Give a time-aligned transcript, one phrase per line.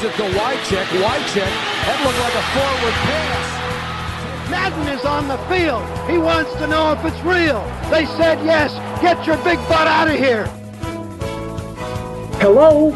[0.00, 0.86] Gives it to Wycheck.
[1.04, 1.52] Wycheck.
[1.84, 4.50] That looked like a forward pass.
[4.50, 5.84] Madden is on the field.
[6.08, 7.60] He wants to know if it's real.
[7.90, 8.72] They said yes.
[9.02, 10.46] Get your big butt out of here.
[12.40, 12.94] Hello?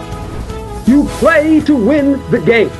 [0.86, 2.70] You play to win the game.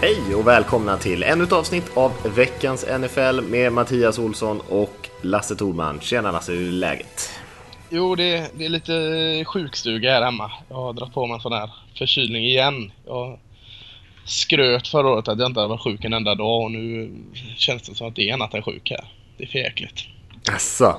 [0.00, 5.56] Hej och välkomna till ännu ett avsnitt av veckans NFL med Mattias Olsson och Lasse
[5.56, 6.00] Thorman.
[6.00, 7.39] Tjena Lasse, hur är läget?
[7.90, 10.50] Jo, det, det är lite sjukstuga här hemma.
[10.68, 12.92] Jag har dragit på mig en sån här förkylning igen.
[13.06, 13.38] Jag
[14.24, 17.10] skröt förra året att jag inte hade varit sjuk en enda dag och nu
[17.56, 19.04] känns det som att det är annat än sjuk här.
[19.36, 20.04] Det är för jäkligt.
[20.52, 20.96] Asså.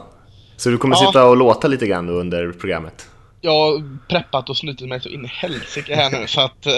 [0.58, 1.08] Så du kommer Ja.
[1.08, 3.10] sitta och låta lite grann under programmet?
[3.44, 6.74] Jag har preppat och snutit mig så in i helsike här nu så att eh,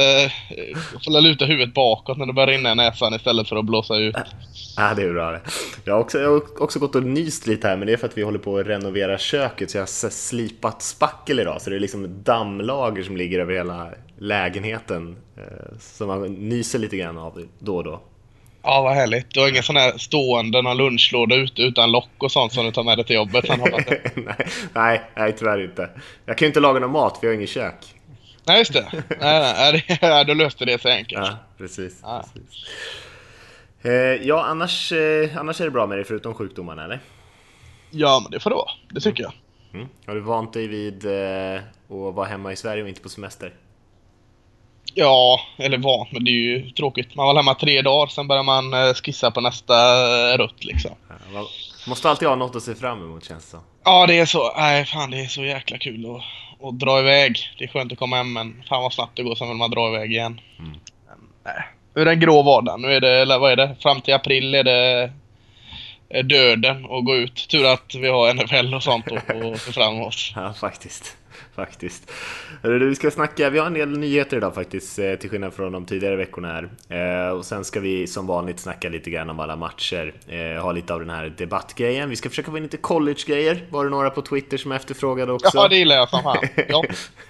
[0.94, 3.98] jag får luta huvudet bakåt när det börjar rinna i näsan istället för att blåsa
[3.98, 4.16] ut.
[4.78, 5.42] Ja, det är bra det.
[5.86, 8.08] Jag har, också, jag har också gått och nyst lite här, men det är för
[8.08, 11.76] att vi håller på att renovera köket, så jag har slipat spackel idag, så det
[11.76, 17.48] är liksom dammlager som ligger över hela lägenheten, eh, som man nyser lite grann av
[17.60, 18.02] då och då.
[18.64, 19.34] Ja, vad härligt.
[19.34, 22.72] Du har ingen sån här stående någon lunchlåda ute utan lock och sånt som du
[22.72, 23.50] tar med dig till jobbet?
[23.50, 23.58] Har
[24.26, 25.90] nej, nej, nej, tyvärr inte.
[26.26, 27.76] Jag kan ju inte laga någon mat, för jag har ingen kök.
[28.46, 28.86] Nej, just det.
[29.20, 31.28] Nej, nej, nej, då löste det sig enkelt.
[31.28, 32.00] Ja, precis.
[32.02, 32.26] Ja.
[32.34, 32.66] precis.
[33.82, 33.92] Eh,
[34.28, 37.00] ja, annars, eh, annars är det bra med dig förutom sjukdomarna, eller?
[37.90, 38.72] Ja, men det får det vara.
[38.90, 39.34] Det tycker jag.
[39.74, 39.88] Mm.
[40.06, 43.54] Har du vant dig vid eh, att vara hemma i Sverige och inte på semester?
[44.96, 47.16] Ja, eller vant, men det är ju tråkigt.
[47.16, 49.74] Man var hemma tre dagar, sen börjar man eh, skissa på nästa
[50.32, 50.92] eh, rutt liksom.
[51.34, 51.48] Ja,
[51.88, 53.58] måste alltid ha något att se fram emot, känns det.
[53.84, 54.54] Ja, det är så.
[54.58, 57.38] Nej, fan det är så jäkla kul att, att dra iväg.
[57.58, 59.72] Det är skönt att komma hem, men fan vad snabbt det går, sen vill man
[59.72, 60.42] dra iväg igen.
[60.58, 60.80] Men,
[61.46, 61.64] nej.
[61.96, 62.80] Nu är det en grå vardag.
[62.80, 63.76] Nu är det, eller vad är det?
[63.80, 65.12] Fram till april är det
[66.10, 67.48] är döden att gå ut.
[67.48, 70.16] Tur att vi har NFL och sånt att se fram emot.
[70.36, 71.18] Ja, faktiskt.
[71.56, 72.12] Faktiskt.
[72.62, 75.86] Vi ska snacka, vi har en del nyheter idag faktiskt, eh, till skillnad från de
[75.86, 76.70] tidigare veckorna här.
[77.28, 80.72] Eh, och sen ska vi som vanligt snacka lite grann om alla matcher, eh, ha
[80.72, 82.10] lite av den här debattgrejen.
[82.10, 85.52] Vi ska försöka få in lite college-grejer, var det några på Twitter som efterfrågade också.
[85.54, 86.48] Ja, det gillar jag som fan.
[86.68, 86.84] Ja.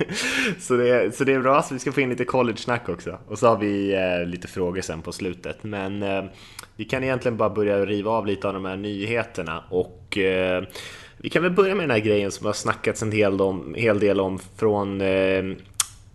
[0.60, 3.18] så, det, så det är bra, så vi ska få in lite college-snack också.
[3.28, 5.64] Och så har vi lite frågor sen på slutet.
[5.64, 6.06] Men
[6.76, 9.64] vi kan egentligen bara börja riva av lite av de här nyheterna.
[9.70, 10.18] Och
[11.24, 14.00] vi kan väl börja med den här grejen som har snackats en hel, om, hel
[14.00, 15.44] del om från eh,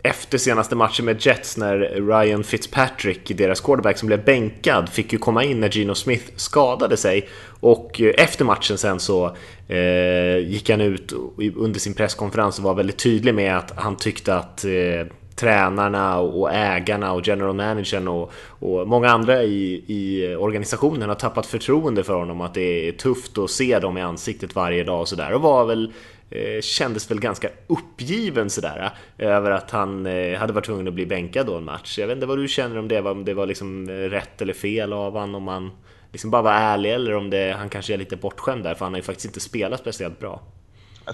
[0.02, 5.18] efter senaste matchen med Jets när Ryan Fitzpatrick, deras quarterback som blev bänkad, fick ju
[5.18, 7.28] komma in när Gino Smith skadade sig.
[7.60, 9.36] Och eh, efter matchen sen så
[9.68, 11.12] eh, gick han ut
[11.56, 15.06] under sin presskonferens och var väldigt tydlig med att han tyckte att eh,
[15.38, 21.46] tränarna och ägarna och general managern och, och många andra i, i organisationen har tappat
[21.46, 22.40] förtroende för honom.
[22.40, 25.32] Att det är tufft att se dem i ansiktet varje dag och sådär.
[25.32, 25.92] Och var väl
[26.30, 30.94] eh, kändes väl ganska uppgiven sådär eh, över att han eh, hade varit tvungen att
[30.94, 31.98] bli bänkad då en match.
[31.98, 34.54] Jag vet inte vad du känner om det, om det var liksom eh, rätt eller
[34.54, 35.70] fel av honom om han
[36.12, 38.92] liksom bara var ärlig eller om det, han kanske är lite bortskämd där för han
[38.92, 40.42] har ju faktiskt inte spelat speciellt bra.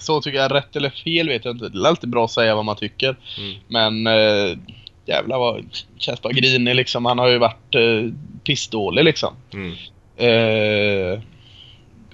[0.00, 1.68] Så tycker jag, rätt eller fel vet jag inte.
[1.68, 3.16] Det är alltid bra att säga vad man tycker.
[3.68, 4.58] Men äh,
[5.06, 5.64] jävlar vad
[5.98, 7.04] känns bara grinig liksom.
[7.04, 8.12] Han har ju varit äh,
[8.44, 9.34] pissdålig liksom.
[9.52, 9.72] Mm.
[10.16, 11.20] Eh,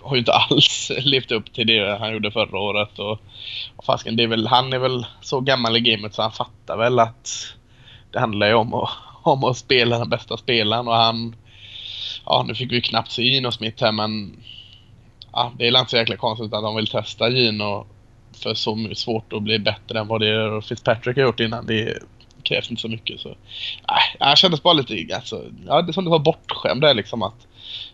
[0.03, 2.99] har ju inte alls levt upp till det han gjorde förra året.
[2.99, 3.21] Och,
[3.77, 6.77] och fasken, det är väl, han är väl så gammal i gamet så han fattar
[6.77, 7.55] väl att
[8.13, 8.91] det handlar ju om att,
[9.23, 11.37] om att spela den bästa spelaren och han...
[12.27, 14.37] Ja, nu fick vi knappt se Gino Smith här men...
[15.33, 17.87] Ja, det är inte så jäkla konstigt att de vill testa Gino
[18.33, 21.67] för så svårt att bli bättre än vad det är Fitzpatrick har gjort innan.
[21.67, 21.99] Det
[22.43, 23.29] krävs inte så mycket så...
[23.89, 25.17] Nej, jag kändes bara lite...
[25.17, 27.47] Alltså, ja, det som det var bortskämd där liksom att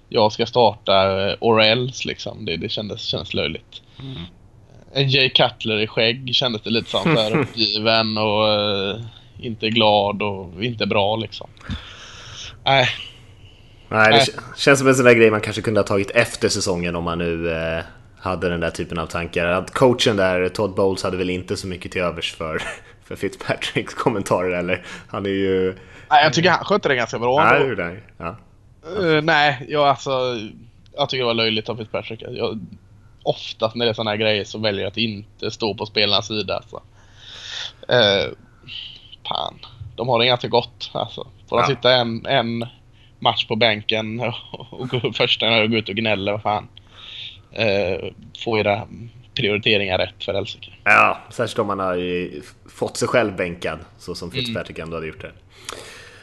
[0.09, 2.45] jag ska starta eh, or else liksom.
[2.45, 3.83] Det, det kändes, kändes löjligt.
[4.93, 7.03] En Jay Cutler i skägg kändes det lite som.
[7.03, 9.01] Så här uppgiven och eh,
[9.41, 11.51] inte glad och inte bra liksom.
[12.65, 12.89] Nej,
[13.89, 14.27] Nej, det Nej.
[14.57, 17.19] känns som en sån där grej man kanske kunde ha tagit efter säsongen om man
[17.19, 17.84] nu eh,
[18.19, 19.47] hade den där typen av tankar.
[19.47, 22.63] Att coachen där, Todd Bowles, hade väl inte så mycket till övers för,
[23.05, 24.87] för Fitzpatricks kommentarer eller?
[25.09, 25.75] Han är ju...
[26.10, 28.03] Nej jag tycker han skötte det ganska bra Nej, det ju.
[28.19, 28.37] ja.
[29.01, 30.10] Eh, nej, jag alltså...
[30.97, 32.22] Jag tycker det var löjligt av Fitzpatrick.
[32.31, 32.60] Jag,
[33.22, 36.27] oftast när det är såna här grejer så väljer jag att inte stå på spelarnas
[36.27, 36.57] sida.
[36.57, 36.83] Alltså.
[37.89, 38.33] Eh,
[39.28, 39.55] fan.
[39.97, 40.91] De har det ganska gott.
[40.93, 41.27] Alltså.
[41.49, 41.66] Får de Ja.
[41.77, 42.66] sitta en, en
[43.18, 44.21] match på bänken
[44.71, 46.68] och gå första och gå ut och gnälla, vad fan.
[47.53, 48.13] Eh,
[48.45, 48.89] få era
[49.34, 50.72] prioriteringar rätt för helsike.
[50.84, 52.30] Ja, särskilt om man har
[52.68, 55.33] fått sig själv bänkad så som Fitzpatrick ändå hade gjort det.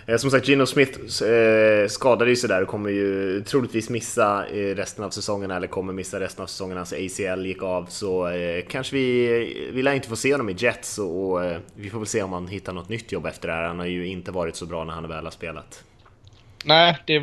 [0.06, 4.46] Eh, som sagt, Gino Smith eh, skadade ju sig där och kommer ju troligtvis missa
[4.48, 6.78] eh, resten av säsongen eller kommer missa resten av säsongen.
[6.78, 10.56] Hans ACL gick av så eh, kanske vi, vi lär inte få se honom i
[10.58, 13.48] Jets och, och eh, vi får väl se om han hittar något nytt jobb efter
[13.48, 13.64] det här.
[13.64, 15.84] Han har ju inte varit så bra när han väl har spelat.
[16.64, 17.22] Nej, det...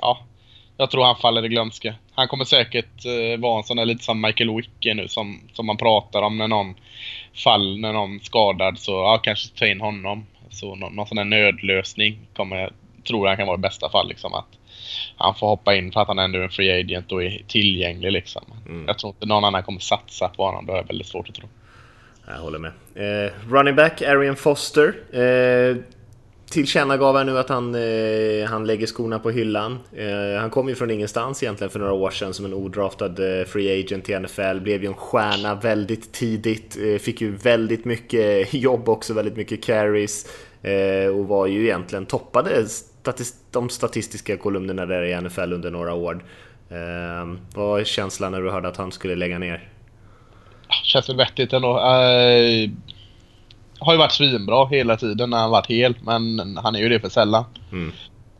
[0.00, 0.18] Ja,
[0.76, 1.94] jag tror han faller i glömska.
[2.14, 5.66] Han kommer säkert eh, vara en sån där lite som Michael Wicke nu som, som
[5.66, 6.74] man pratar om när någon
[7.44, 10.26] fall, när någon skadad så ja, kanske ta in honom.
[10.50, 12.70] Så någon, någon sån där nödlösning kommer jag,
[13.08, 14.48] tror jag kan vara i bästa fall liksom att
[15.16, 18.12] han får hoppa in för att han ändå är en free agent och är tillgänglig
[18.12, 18.42] liksom.
[18.68, 18.84] Mm.
[18.86, 21.48] Jag tror inte någon annan kommer satsa på honom, det jag väldigt svårt att tro.
[22.26, 22.72] Jag håller med.
[22.94, 24.94] Eh, running back, Arian Foster.
[25.12, 25.76] Eh,
[26.52, 29.78] tillkännagav här nu att han, eh, han lägger skorna på hyllan.
[29.96, 33.44] Eh, han kom ju från ingenstans egentligen för några år sedan som en odraftad eh,
[33.44, 34.60] free agent i NFL.
[34.60, 36.76] Blev ju en stjärna väldigt tidigt.
[36.76, 40.26] Eh, fick ju väldigt mycket jobb också, väldigt mycket carries.
[40.62, 45.94] Eh, och var ju egentligen toppade statist de statistiska kolumnerna där i NFL under några
[45.94, 46.24] år.
[46.70, 49.68] Eh, vad var känslan när du hörde att han skulle lägga ner?
[50.84, 51.78] Känns väl vettigt ändå.
[51.78, 52.70] Eh,
[53.84, 57.00] har ju varit svinbra hela tiden när han varit hel, men han är ju det
[57.00, 57.44] för sällan.
[57.72, 57.92] Mm.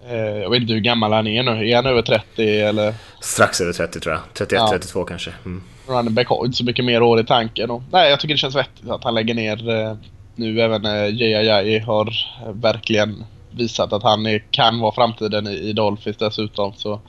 [0.09, 1.69] Eh, jag vet inte hur gammal han är nu.
[1.69, 2.95] Är han över 30 eller?
[3.21, 4.23] Strax över 30 tror jag.
[4.35, 4.69] 31, ja.
[4.71, 5.31] 32 kanske.
[5.45, 5.63] Mm.
[5.87, 7.71] Running har inte så mycket mer år i tanken.
[7.71, 9.97] Och, nej, jag tycker det känns vettigt att han lägger ner eh,
[10.35, 10.61] nu.
[10.61, 11.79] Även eh, J.A.J.
[11.79, 12.13] har
[12.53, 16.73] verkligen visat att han är, kan vara framtiden i, i Dolphins dessutom.
[16.77, 17.01] Så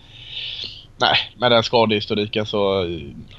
[1.03, 2.85] Nej, med den skadehistoriken så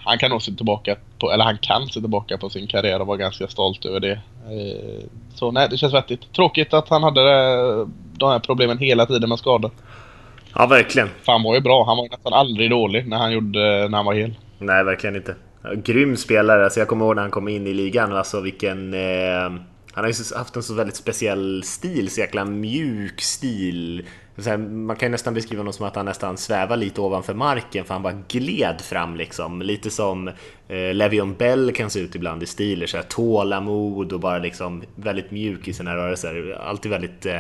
[0.05, 3.07] han kan nog se tillbaka på, eller han kan se tillbaka på sin karriär och
[3.07, 4.13] vara ganska stolt över det.
[4.13, 6.33] Eh, så nej, det känns vettigt.
[6.33, 7.21] Tråkigt att han hade
[8.19, 9.71] de här problemen hela tiden med skador.
[10.55, 11.09] Ja, verkligen.
[11.23, 11.85] För han var ju bra.
[11.85, 14.35] Han var nästan aldrig dålig när han, gjorde, när han var hel.
[14.59, 15.35] Nej, verkligen inte.
[15.85, 16.65] Grym spelare.
[16.65, 18.17] Alltså jag kommer ihåg när han kom in i ligan.
[18.17, 18.95] Alltså vilken...
[18.95, 19.51] Eh,
[19.93, 22.11] han har ju haft en så väldigt speciell stil.
[22.11, 24.07] Så jäkla mjuk stil
[24.43, 27.85] här, man kan ju nästan beskriva honom som att han nästan svävar lite ovanför marken
[27.85, 29.63] för han bara gled fram liksom.
[29.63, 30.29] Lite som
[30.69, 34.83] eh, Levion Bell kan se ut ibland i stiler, så här, tålamod och bara liksom
[34.97, 36.59] väldigt mjuk i sina rörelser.
[36.61, 37.39] Alltid väldigt eh,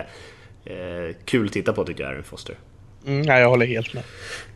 [0.64, 2.56] eh, kul att titta på tycker jag, Aaron Foster.
[3.06, 4.02] Mm, ja, jag håller helt med.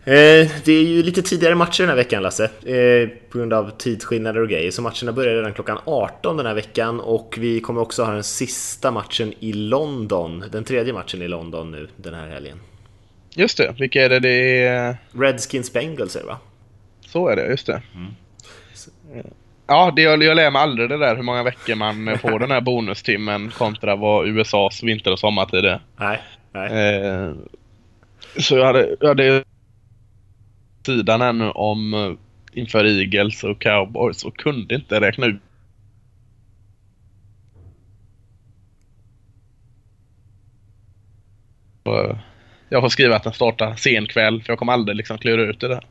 [0.09, 3.71] Eh, det är ju lite tidigare matcher den här veckan Lasse, eh, på grund av
[3.71, 4.71] tidsskillnader och grejer.
[4.71, 8.25] Så matcherna börjar redan klockan 18 den här veckan och vi kommer också ha den
[8.25, 12.61] sista matchen i London, den tredje matchen i London nu den här helgen.
[13.35, 14.97] Just det, vilka är det det är?
[15.13, 16.39] Redskins Bengals är det va?
[17.01, 17.83] Så är det, just det.
[17.95, 19.27] Mm.
[19.67, 22.51] Ja, det, jag, jag lär mig aldrig det där hur många veckor man får den
[22.51, 25.81] här bonustimmen kontra vad USAs vinter och sommartid är.
[25.97, 26.23] Nej,
[26.53, 26.97] nej.
[27.05, 27.33] Eh,
[28.37, 29.45] så jag hade, jag hade
[30.89, 32.13] sidan ännu om eh,
[32.53, 35.41] inför Eagles och Cowboys och kunde inte räkna ut
[41.85, 42.19] eh,
[42.69, 45.61] jag får skriva att den startar sen kväll för jag kommer aldrig liksom klura ut
[45.61, 45.85] det där.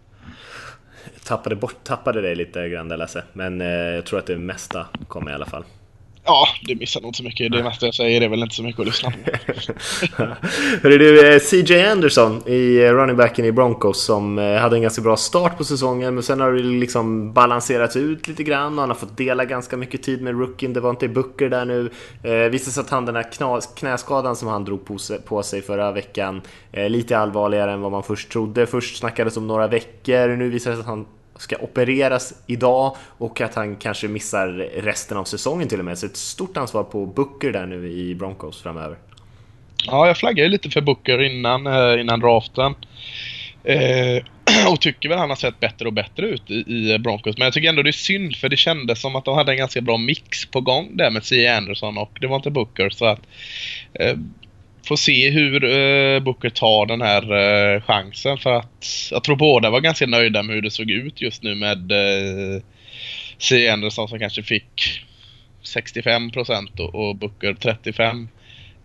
[1.25, 4.87] Tappade, bort, tappade dig lite grann där Lasse, men eh, jag tror att det mesta
[5.07, 5.63] kommer i alla fall.
[6.27, 7.51] Ja, det missar nog inte så mycket.
[7.51, 9.17] Det mesta jag säger är väl inte så mycket att lyssna på.
[10.83, 14.81] Hörru du, eh, CJ Anderson i eh, running backen i Broncos som eh, hade en
[14.81, 18.79] ganska bra start på säsongen men sen har det liksom balanserats ut lite grann och
[18.79, 20.73] han har fått dela ganska mycket tid med rookien.
[20.73, 21.89] Det var inte Booker där nu.
[22.23, 25.61] Eh, visade sig att han den här knäskadan som han drog på sig, på sig
[25.61, 26.41] förra veckan
[26.71, 28.65] eh, lite allvarligare än vad man först trodde.
[28.65, 31.05] Först snackades om några veckor, nu visar det sig att han
[31.37, 34.47] ska opereras idag och att han kanske missar
[34.81, 35.97] resten av säsongen till och med.
[35.97, 38.97] Så ett stort ansvar på Booker där nu i Broncos framöver.
[39.85, 42.75] Ja, jag flaggade lite för Booker innan, eh, innan draften.
[43.63, 44.23] Eh,
[44.71, 47.37] och tycker väl han har sett bättre och bättre ut i, i, Broncos.
[47.37, 49.57] Men jag tycker ändå det är synd för det kändes som att de hade en
[49.57, 51.47] ganska bra mix på gång där med C.
[51.47, 52.89] Anderson och det var inte Booker.
[52.89, 53.19] Så att
[53.93, 54.17] eh,
[54.87, 59.69] får se hur uh, Booker tar den här uh, chansen för att jag tror båda
[59.69, 62.61] var ganska nöjda med hur det såg ut just nu med uh,
[63.37, 63.69] C.
[63.69, 65.01] Anderson som kanske fick
[65.63, 66.31] 65
[66.77, 68.27] och, och Booker 35.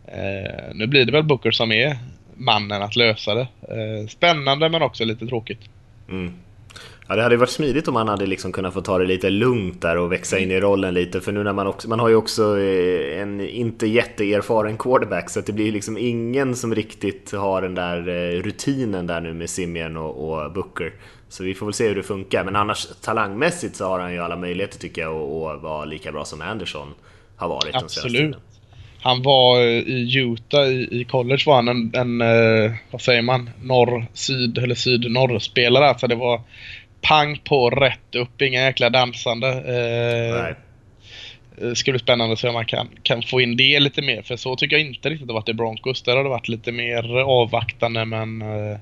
[0.09, 1.97] Uh, nu blir det väl Booker som är
[2.37, 3.47] mannen att lösa det.
[4.09, 5.61] spännande men också lite tråkigt.
[6.09, 6.35] Mm.
[7.09, 9.82] Ja, det hade varit smidigt om man hade liksom kunnat få ta det lite lugnt
[9.82, 11.21] där och växa in i rollen lite.
[11.21, 15.38] För nu när man också, man har ju också eh, en inte jätteerfaren quarterback så
[15.38, 19.50] att det blir liksom ingen som riktigt har den där eh, rutinen där nu med
[19.50, 20.92] Simeon och, och Booker.
[21.28, 22.44] Så vi får väl se hur det funkar.
[22.44, 26.25] Men annars talangmässigt så har han ju alla möjligheter tycker jag att vara lika bra
[26.25, 26.88] som Anderson
[27.37, 27.75] har varit.
[27.75, 28.37] Absolut.
[29.02, 32.18] Han var eh, i Utah i, i college var han en, en
[32.90, 35.88] vad säger man, norr-syd eller syd-norr-spelare.
[35.88, 36.40] Alltså det var
[37.09, 39.49] pang på rätt upp, inga jäkla dansande.
[39.49, 40.54] Eh,
[41.56, 44.23] Det ska bli spännande att se om man kan, kan få in det lite mer.
[44.23, 46.02] För så tycker jag inte riktigt det varit i Broncos.
[46.02, 48.42] Där har det varit lite mer avvaktande men...
[48.42, 48.76] Eh,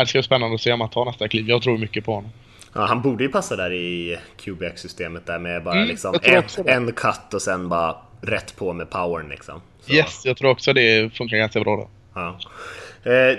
[0.00, 1.48] det ska bli spännande att se om han tar nästa kliv.
[1.48, 2.30] Jag tror mycket på honom.
[2.74, 6.72] Ja, han borde ju passa där i QBX-systemet där med bara Mm, liksom en, det.
[6.72, 9.60] en cut och sen bara rätt på med powern liksom.
[9.80, 11.88] Så, Yes, jag tror också det funkar ganska bra då.
[12.14, 12.38] Ja.
[13.12, 13.38] Eh,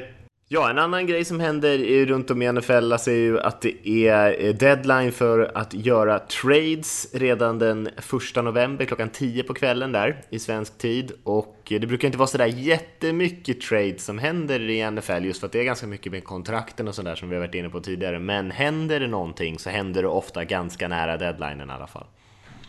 [0.54, 3.88] ja, en annan grej som händer runt om i NFL alltså är ju att det
[4.08, 9.92] är eh, deadline för att göra trades redan den 1 november klockan 10 på kvällen
[9.92, 11.12] där i svensk tid.
[11.24, 15.48] Och eh, det brukar inte vara sådär jättemycket trades som händer i NFL just för
[15.48, 17.80] att det är ganska mycket med kontrakten och sådär som vi har varit inne på
[17.80, 18.20] tidigare.
[18.20, 22.06] Men händer det någonting så händer det ofta ganska nära deadlinen i alla fall.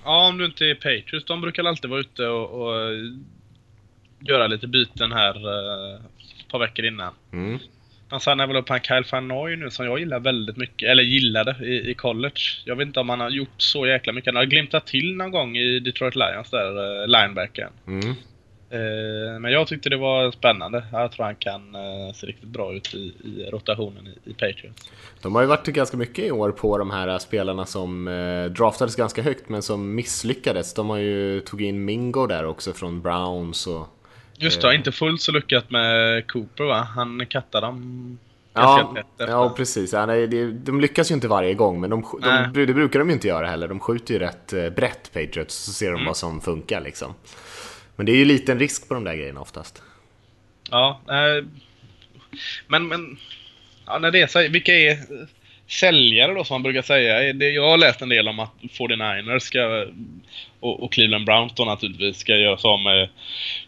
[0.04, 1.26] Ja, om du inte är Patriots.
[1.26, 2.90] De brukar alltid vara ute och, och
[4.20, 6.00] göra lite byten här eh,
[6.40, 7.14] ett par veckor innan.
[7.32, 7.58] Mm.
[8.14, 11.02] Han signar väl upp han Kyle Van Noy nu som jag gillar väldigt mycket, eller
[11.02, 12.40] gillade i, i college.
[12.64, 14.28] Jag vet inte om han har gjort så jäkla mycket.
[14.28, 17.70] Han har glimtat till någon gång i Detroit Lions där, eh, linebacken.
[17.86, 18.08] Mm.
[18.70, 20.84] Eh, men jag tyckte det var spännande.
[20.92, 24.90] Jag tror han kan eh, se riktigt bra ut i, i rotationen i, i Patriots.
[25.22, 28.96] De har ju varit ganska mycket i år på de här spelarna som eh, draftades
[28.96, 30.74] ganska högt men som misslyckades.
[30.74, 33.88] De har ju tog in Mingo där också från Browns och...
[34.36, 36.88] Just det, inte fullt så lyckat med Cooper va?
[36.94, 38.18] Han kattade dem
[38.56, 39.92] Ja, ja precis.
[39.92, 42.48] Ja, nej, det, de lyckas ju inte varje gång men de, Nej.
[42.54, 43.68] de, det brukar de ju inte göra heller.
[43.68, 46.06] De skjuter ju rätt eh, brett Patriots så ser de Mm.
[46.06, 47.14] vad som funkar liksom.
[47.96, 49.82] Men det är ju liten risk på de där grejerna oftast.
[50.70, 51.44] Ja, eh,
[52.66, 53.16] men, men
[53.86, 54.96] ja, när det är så, vilka är eh,
[55.68, 57.32] säljare då som man brukar säga?
[57.32, 59.86] Det, jag har läst en del om att 49ers ska,
[60.64, 63.08] och, och Cleveland Browns då naturligtvis ska göra så med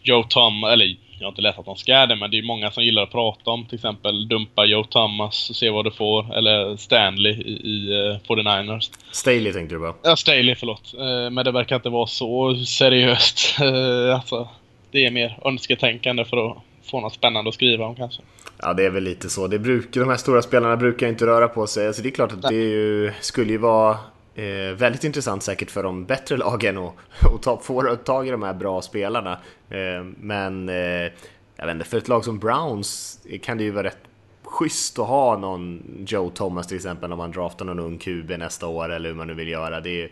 [0.03, 2.71] Joe Tom, eller jag har inte läst att de ska det, men det är många
[2.71, 6.37] som gillar att prata om till exempel dumpa Joe Thomas och se vad du får,
[6.37, 8.91] eller Stanley i, i eh, 49ers.
[9.11, 9.95] Staley tänkte du på?
[10.03, 10.93] Ja, Staley, förlåt.
[10.93, 13.57] Eh, Men det verkar inte vara så seriöst.
[13.61, 14.47] Eh, Alltså,
[14.91, 16.57] det är mer önsketänkande för att
[16.91, 18.21] få något spännande att skriva om kanske.
[18.61, 19.47] Ja, det är väl lite så.
[19.47, 21.87] Det brukar, de här stora spelarna brukar inte röra på sig.
[21.87, 23.97] Alltså, det är klart att det ju, skulle ju vara
[24.37, 26.77] eh, väldigt intressant säkert för de bättre lagen
[27.19, 29.31] att, ta, få tag i de här bra spelarna.
[29.69, 31.11] Eh, men eh,
[31.55, 33.97] jag vet inte, för ett lag som Browns kan det ju vara rätt
[34.43, 38.67] schysst att ha någon Joe Thomas till exempel när man draftar någon ung QB nästa
[38.67, 39.81] år eller hur man nu vill göra.
[39.81, 40.09] Det är ju,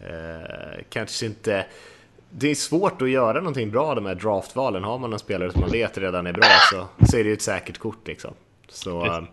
[0.00, 1.66] eh, kanske inte...
[2.30, 4.84] Det är svårt att göra någonting bra de här draftvalen.
[4.84, 7.34] Har man en spelare som man vet redan är bra så, så är det ju
[7.34, 8.34] ett säkert kort liksom.
[8.68, 9.26] Så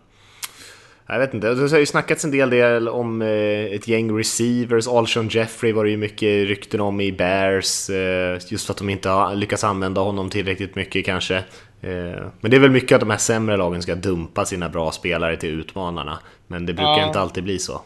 [1.12, 3.28] jag vet inte, det har ju snackats en del, del om eh,
[3.74, 4.88] ett gäng receivers.
[4.88, 7.90] Alshon Jeffrey var det ju mycket rykten om i Bears.
[7.90, 11.36] Eh, just för att de inte har lyckats använda honom tillräckligt mycket kanske.
[11.82, 14.92] Eh, men det är väl mycket att de här sämre lagen ska dumpa sina bra
[14.92, 16.18] spelare till utmanarna.
[16.46, 17.06] Men det brukar Ja.
[17.06, 17.82] inte alltid bli så.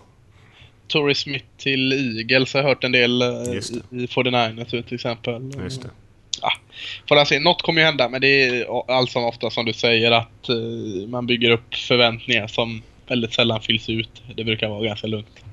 [0.89, 5.53] Torrey Smith till Eagles har jag hört en del i, i 49ers till exempel.
[5.63, 5.89] Just det.
[6.43, 6.53] Ja,
[7.09, 7.41] får se.
[7.41, 8.67] Något kommer ju hända, men det är
[8.99, 10.49] allt som ofta som du säger att
[11.09, 14.23] man bygger upp förväntningar som väldigt sällan fylls ut.
[14.37, 15.45] Det brukar vara ganska lugnt.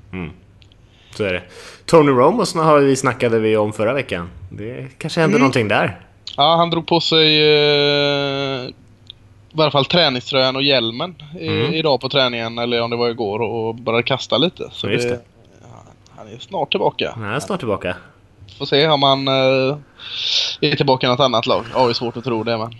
[1.16, 1.42] Så är det.
[1.86, 4.30] Tony Romo har vi snackade vi om förra veckan.
[4.50, 6.00] Det kanske händer någonting där.
[6.36, 11.74] Ja, han drog på sig eh, i varje fall träningströjan och hjälmen i, Mm.
[11.74, 14.68] idag på träningen, eller om det var igår, och började kasta lite.
[14.72, 15.04] Så det.
[15.04, 15.68] ja,
[16.16, 17.12] han är snart tillbaka.
[17.14, 17.96] Han är snart tillbaka.
[18.58, 19.76] Får se om han eh,
[20.60, 21.64] är tillbaka i något annat lag.
[21.74, 22.74] Ja, det är svårt att tro det, men...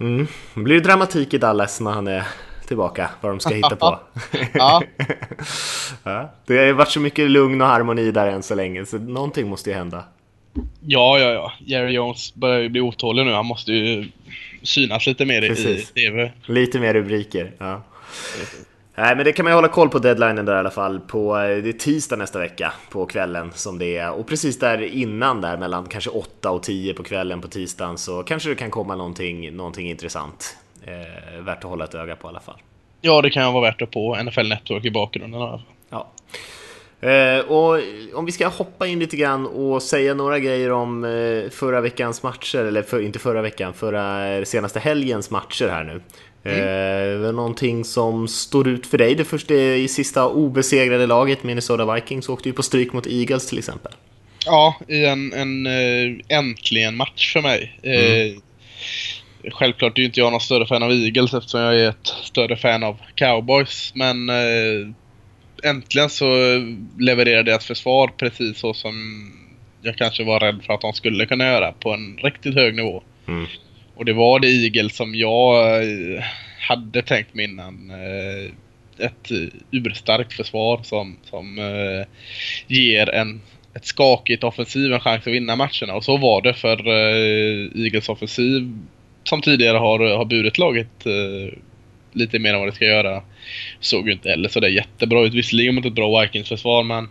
[0.00, 0.26] Mm.
[0.54, 2.24] Det blir dramatik i Dallas när han är
[2.66, 3.98] tillbaka, vad de ska hitta på.
[4.54, 4.82] Ja.
[6.04, 6.32] ja.
[6.46, 9.70] Det har varit så mycket lugn och harmoni där än så länge, så någonting måste
[9.70, 10.04] ju hända.
[10.80, 11.52] Ja, ja, ja.
[11.60, 13.32] Jerry Jones börjar ju bli otålig nu.
[13.32, 14.08] Han måste ju
[14.62, 15.92] synas lite mer i, i Precis.
[15.92, 16.32] TV.
[16.46, 17.52] Lite mer rubriker.
[17.58, 17.82] Ja.
[18.98, 21.00] Nej, men det kan man ju hålla koll på deadlinen där i alla fall.
[21.00, 24.12] På, eh, det är tisdag nästa vecka på kvällen som det är.
[24.12, 28.22] Och precis där innan där mellan kanske 8 och 10 på kvällen på tisdagen så
[28.22, 30.56] kanske det kan komma någonting, någonting intressant.
[30.86, 32.56] Eh, värt att hålla ett öga på i alla fall.
[33.00, 35.40] Ja, det kan vara värt det på NFL Network i bakgrunden.
[35.90, 36.12] Ja.
[37.00, 37.80] Eh, och
[38.14, 42.22] om vi ska hoppa in lite grann och säga några grejer om eh, förra veckans
[42.22, 46.00] matcher, eller för, inte förra veckan, förra eh, senaste helgens matcher här nu.
[46.50, 49.14] Eh, var det någonting som står ut för dig?
[49.14, 53.58] Det första i sista obesegrade laget, Minnesota Vikings, åkte ju på stryk mot Eagles till
[53.58, 53.92] exempel.
[54.46, 57.78] Ja, i en, en äh, äntligen match för mig.
[57.82, 58.40] Eh,
[59.52, 62.56] självklart är ju inte jag någon större fan av Eagles eftersom jag är ett större
[62.56, 63.92] fan av Cowboys.
[63.94, 64.88] Men eh,
[65.64, 66.26] äntligen så
[66.98, 68.94] levererade deras försvar precis så som
[69.82, 73.02] jag kanske var rädd för att de skulle kunna göra på en riktigt hög nivå.
[73.28, 73.46] Mm.
[73.94, 76.22] Och det var det Eagles som jag eh,
[76.60, 77.90] hade tänkt mig innan.
[77.90, 78.52] Eh,
[79.06, 82.06] Ett eh, urstarkt försvar som, som eh,
[82.66, 83.40] ger en
[83.76, 85.94] ett skakigt offensiv en chans att vinna matcherna.
[85.94, 88.78] Och så var det för uh, Eagles offensiv
[89.28, 91.58] som tidigare har, har burit laget eh,
[92.12, 93.22] lite mer än vad det ska göra.
[93.80, 95.34] Såg ju inte heller så det jättebra ut.
[95.34, 97.08] Visserligen mot ett bra Vikings-försvar men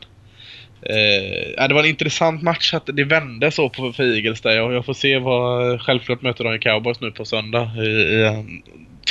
[0.90, 4.52] Eh, det var en intressant match att det vände så på för Eagles där.
[4.52, 5.82] Jag, jag får se vad...
[5.82, 8.64] Självklart möter de Cowboys nu på söndag i, i en,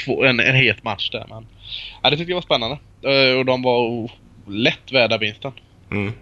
[0.05, 1.25] två, en, en het match där.
[1.29, 1.47] Men,
[2.05, 2.79] eh, det tyckte jag var spännande.
[3.03, 4.11] Eh, och de var
[4.49, 5.53] lätt värda vinsten.
[5.91, 6.13] Mm.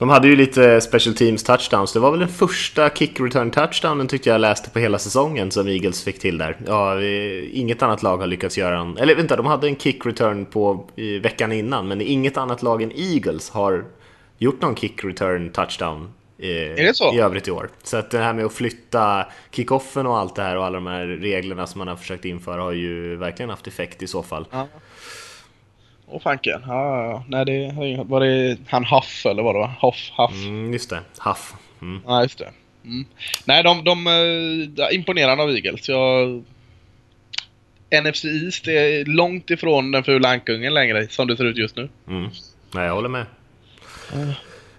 [0.00, 1.92] De hade ju lite special teams touchdowns.
[1.92, 5.68] Det var väl den första kick return touchdownen tyckte jag läste på hela säsongen som
[5.68, 6.56] Eagles fick till där.
[6.66, 7.02] Ja,
[7.52, 8.98] inget annat lag har lyckats göra en...
[8.98, 12.82] Eller vänta, de hade en kick return på i veckan innan, men inget annat lag
[12.82, 13.84] än Eagles har
[14.38, 17.70] gjort någon kick return touchdown i övrigt i år.
[17.82, 20.86] Så att det här med att flytta kickoffen och allt det här och alla de
[20.86, 24.46] här reglerna som man har försökt införa har ju verkligen haft effekt i så fall.
[24.50, 24.68] Ja.
[26.10, 26.62] Åh fanken.
[26.66, 27.24] Ja, ja.
[27.28, 27.72] Nej, det
[28.04, 29.72] var det han Huff eller vad det var?
[29.78, 30.44] Hoff, Huff.
[30.44, 31.00] Mm, just det.
[31.18, 31.54] Huff.
[31.82, 32.02] Mm.
[32.06, 32.50] Ja, just det.
[32.84, 33.04] Mm.
[33.44, 34.04] Nej, de, de,
[34.74, 35.88] de äh, imponerande av Eagles.
[35.88, 36.44] Jag...
[38.02, 41.88] NFC East är långt ifrån den fula ankungen längre som det ser ut just nu.
[42.08, 42.30] Mm.
[42.74, 43.26] Nej, jag håller med.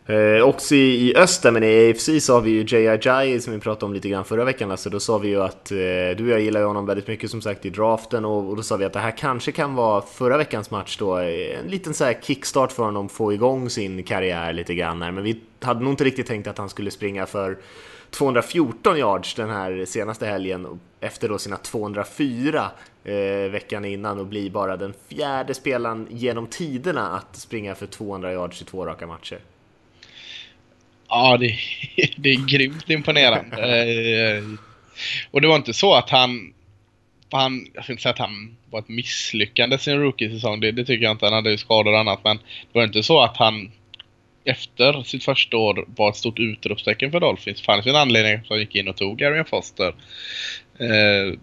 [0.06, 3.54] Eh, också i, i öster, men i AFC så har vi ju Jay Ajayi som
[3.54, 4.72] vi pratade om lite grann förra veckan.
[4.72, 5.78] Alltså, då sa vi ju att eh,
[6.18, 8.64] du och jag gillar ju honom väldigt mycket som sagt i draften och, och, då
[8.64, 11.16] sa vi att det här kanske kan vara förra veckans match då.
[11.16, 15.12] En liten så här kickstart för honom, få igång sin karriär lite grann här.
[15.12, 17.58] Men vi hade nog inte riktigt tänkt att han skulle springa för
[18.10, 22.72] 214 yards den här senaste helgen efter då sina 204
[23.04, 23.16] eh,
[23.52, 28.62] veckan innan och bli bara den fjärde spelaren genom tiderna att springa för 200 yards
[28.62, 29.40] i två raka matcher.
[31.12, 31.56] Ja, det,
[32.16, 33.58] det är grymt imponerande.
[35.32, 36.54] Och det var inte så att han,
[37.32, 41.04] han jag ska inte säga att han var ett misslyckande sin rookie-säsong, det, det, tycker
[41.04, 41.26] jag inte.
[41.26, 43.72] Han hade ju skador och annat, men det var inte så att han
[44.46, 47.60] efter sitt första år var ett stort utropstecken för Dolphins.
[47.60, 49.96] Det fanns ju en anledning att han gick in och tog Arian Foster.
[50.80, 51.38] Eh,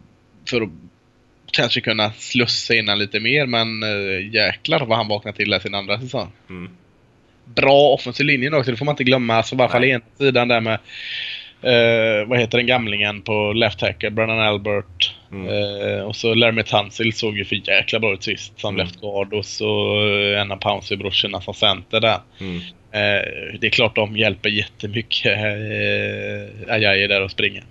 [0.51, 0.71] för att
[1.53, 5.75] kanske kunna slussa in lite mer, men eh, jäklar vad han vaknade till i sin
[5.75, 6.33] andra säsong.
[6.49, 6.71] Mm.
[7.55, 9.35] Bra offensiv linje också, det får man inte glömma.
[9.35, 10.79] Alltså i alla fall ena sidan där med
[11.63, 15.15] eh, vad heter den gamlingen på left tackle, Brennan Albert.
[15.33, 15.49] Mm.
[15.49, 18.87] Eh, och så Larry Tunsil såg ju för jäkla bra ut sist som mm.
[18.87, 19.99] left guard och så
[20.37, 22.19] en av Pouncey-brorsorna som center där.
[22.41, 22.61] Mm.
[22.93, 27.63] Eh, det är klart de hjälper jättemycket eh, Ajayi där att springa.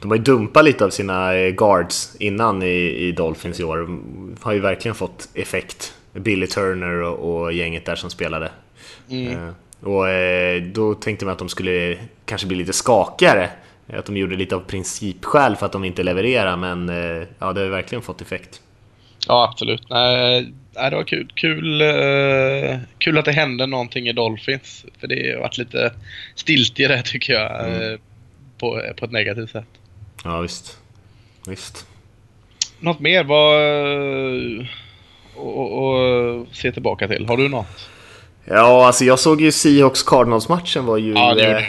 [0.00, 3.76] De har ju dumpat lite av sina eh, guards innan i, i Dolphins i år.
[3.76, 5.94] De har ju verkligen fått effekt.
[6.12, 8.50] Billy Turner och, och gänget där som spelade.
[9.10, 9.32] Mm.
[9.32, 13.50] Eh, och eh, då tänkte man att de skulle kanske bli lite skakigare.
[13.92, 17.60] Att de gjorde lite av principskäl för att de inte levererar, men eh, ja, det
[17.60, 18.60] har verkligen fått effekt.
[19.28, 19.90] Ja, absolut.
[19.90, 21.32] Nej, det var kul.
[21.34, 21.82] Kul,
[22.98, 24.84] kul att det hände någonting i Dolphins.
[25.00, 25.92] För det har varit lite
[26.34, 27.68] stiltje tycker jag.
[27.68, 27.98] Mm.
[28.58, 29.68] På, på ett negativt sätt.
[30.24, 30.78] Ja, visst.
[31.48, 31.86] Visst.
[32.80, 34.66] Något mer vad...
[35.36, 37.26] Och, se tillbaka till.
[37.26, 37.88] Har du något?
[38.48, 41.64] Ja, alltså jag såg ju Seahawks Cardinals-matchen var ju ja, eh,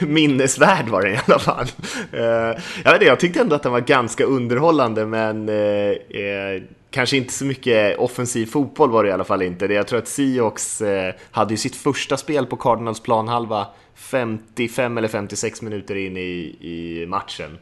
[0.08, 1.66] minnesvärd var den i alla fall.
[2.12, 2.22] Eh,
[2.84, 7.32] jag, vet inte, jag tyckte ändå att den var ganska underhållande men eh, kanske inte
[7.32, 9.66] så mycket offensiv fotboll var det i alla fall inte.
[9.66, 10.82] Jag tror att Seahawks
[11.30, 17.06] hade ju sitt första spel på Cardinals planhalva 55 eller 56 minuter in i, i
[17.08, 17.58] matchen.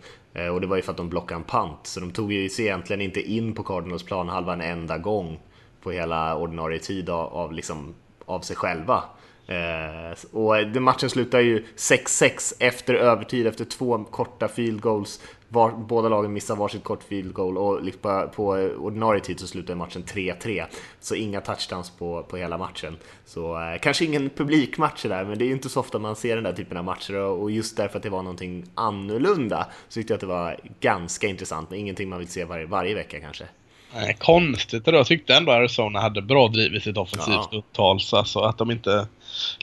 [0.53, 2.65] Och det var ju för att de blockade en pant, så de tog ju sig
[2.65, 5.39] egentligen inte in på Cardinals planhalva en enda gång
[5.83, 7.95] på hela ordinarie tid av, av, liksom,
[8.27, 9.03] av sig själva.
[9.47, 15.21] Eh, och matchen slutar ju 6-6 efter övertid, efter två korta field goals.
[15.49, 18.45] Var, båda lagen missar varsitt kort field goal och liksom på, på
[18.79, 20.65] ordinarie tid så slutar matchen 3-3.
[21.01, 22.97] Så inga touchdowns på, på hela matchen.
[23.25, 26.35] Så eh, kanske ingen publikmatch där, men det är ju inte så ofta man ser
[26.35, 29.95] den där typen av matcher och, och just därför att det var någonting annorlunda så
[29.95, 33.21] tyckte jag att det var ganska intressant, men ingenting man vill se var, varje vecka
[33.21, 33.45] kanske.
[33.95, 37.59] Nej, konstigt det Jag tyckte ändå Arizona hade bra driv i sitt offensivt ja.
[37.59, 38.15] upptals.
[38.15, 39.07] Alltså att de inte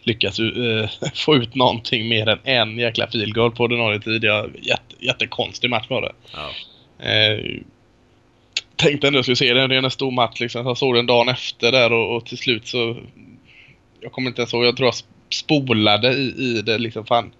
[0.03, 4.23] lyckas uh, få ut någonting mer än en jäkla field goal på ordinarie tid.
[4.23, 6.11] Ja, jätte, jättekonstig match var det.
[6.33, 6.49] Ja.
[7.35, 7.61] Uh,
[8.75, 9.69] tänkte ändå jag skulle se den.
[9.69, 10.67] Det är en stor match liksom.
[10.67, 12.97] Jag såg den dagen efter där och, och till slut så...
[14.01, 14.65] Jag kommer inte ens ihåg.
[14.65, 14.95] Jag tror jag
[15.33, 17.05] spolade i, i det liksom.
[17.05, 17.31] Fan,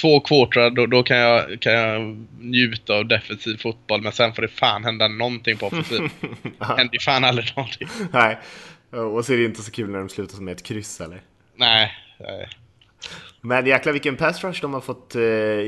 [0.00, 4.02] två quartrar, då, då, kan, jag, kan jag njuta av defensiv fotboll.
[4.02, 6.00] Men sen får det fan hända någonting på offensiv.
[6.58, 7.88] Det händer ju fan aldrig någonting.
[8.12, 8.38] Nej,
[8.90, 11.20] och så är det inte så kul när de slutar med ett kryss eller?
[11.56, 11.92] Nej.
[12.20, 12.48] nej.
[13.46, 15.22] Men jäklar vilken pass rush de har fått eh,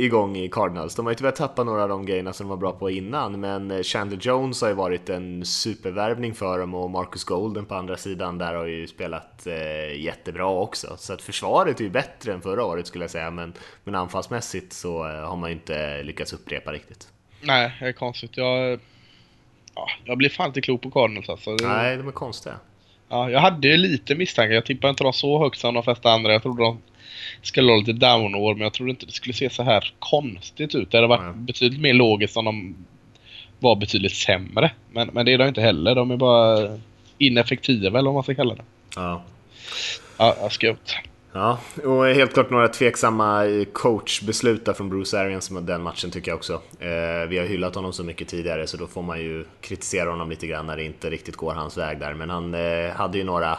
[0.04, 0.94] igång i Cardinals.
[0.94, 3.40] De har ju tyvärr tappat några av de grejerna som de var bra på innan,
[3.40, 7.74] men eh, Chandler Jones har ju varit en supervärvning för dem och Marcus Golden på
[7.74, 10.96] andra sidan där har ju spelat eh, jättebra också.
[10.98, 13.52] Så att försvaret är ju bättre än förra året skulle jag säga, men,
[13.84, 17.08] men anfallsmässigt så eh, har man ju inte lyckats upprepa riktigt.
[17.40, 18.36] Nej, det är konstigt.
[18.36, 18.80] Jag,
[19.74, 21.50] ja, jag blir fan inte klok på Cardinals alltså.
[21.62, 22.54] Nej, de är konstiga.
[23.08, 24.54] Ja, jag hade ju lite misstankar.
[24.54, 26.32] Jag tippade inte dem så högt som de flesta andra.
[26.32, 26.78] Jag trodde de
[27.42, 30.90] skulle ha lite down-år, men jag trodde inte det skulle se så här konstigt ut.
[30.90, 31.44] Det hade varit mm.
[31.44, 32.74] betydligt mer logiskt om de
[33.58, 34.70] var betydligt sämre.
[34.92, 35.94] Men, men det är de inte heller.
[35.94, 36.78] De är bara
[37.18, 38.64] ineffektiva, eller vad man ska kalla det.
[38.96, 39.22] Ja.
[40.16, 40.76] Ja, skumt.
[41.32, 46.36] Ja, och helt klart några tveksamma coachbeslut från Bruce Arians med den matchen tycker jag
[46.36, 46.52] också.
[46.80, 50.30] Eh, vi har hyllat honom så mycket tidigare så då får man ju kritisera honom
[50.30, 52.14] lite grann när det inte riktigt går hans väg där.
[52.14, 53.58] Men han eh, hade ju några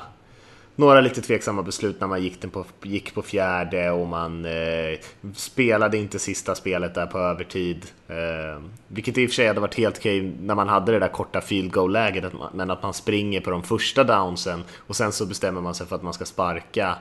[0.77, 4.99] några lite tveksamma beslut när man gick, på, gick på fjärde och man eh,
[5.35, 7.85] spelade inte sista spelet där på övertid.
[8.07, 11.07] Eh, vilket i och för sig hade varit helt okej när man hade det där
[11.07, 15.61] korta field goal-läget, men att man springer på de första downsen och sen så bestämmer
[15.61, 16.95] man sig för att man ska sparka.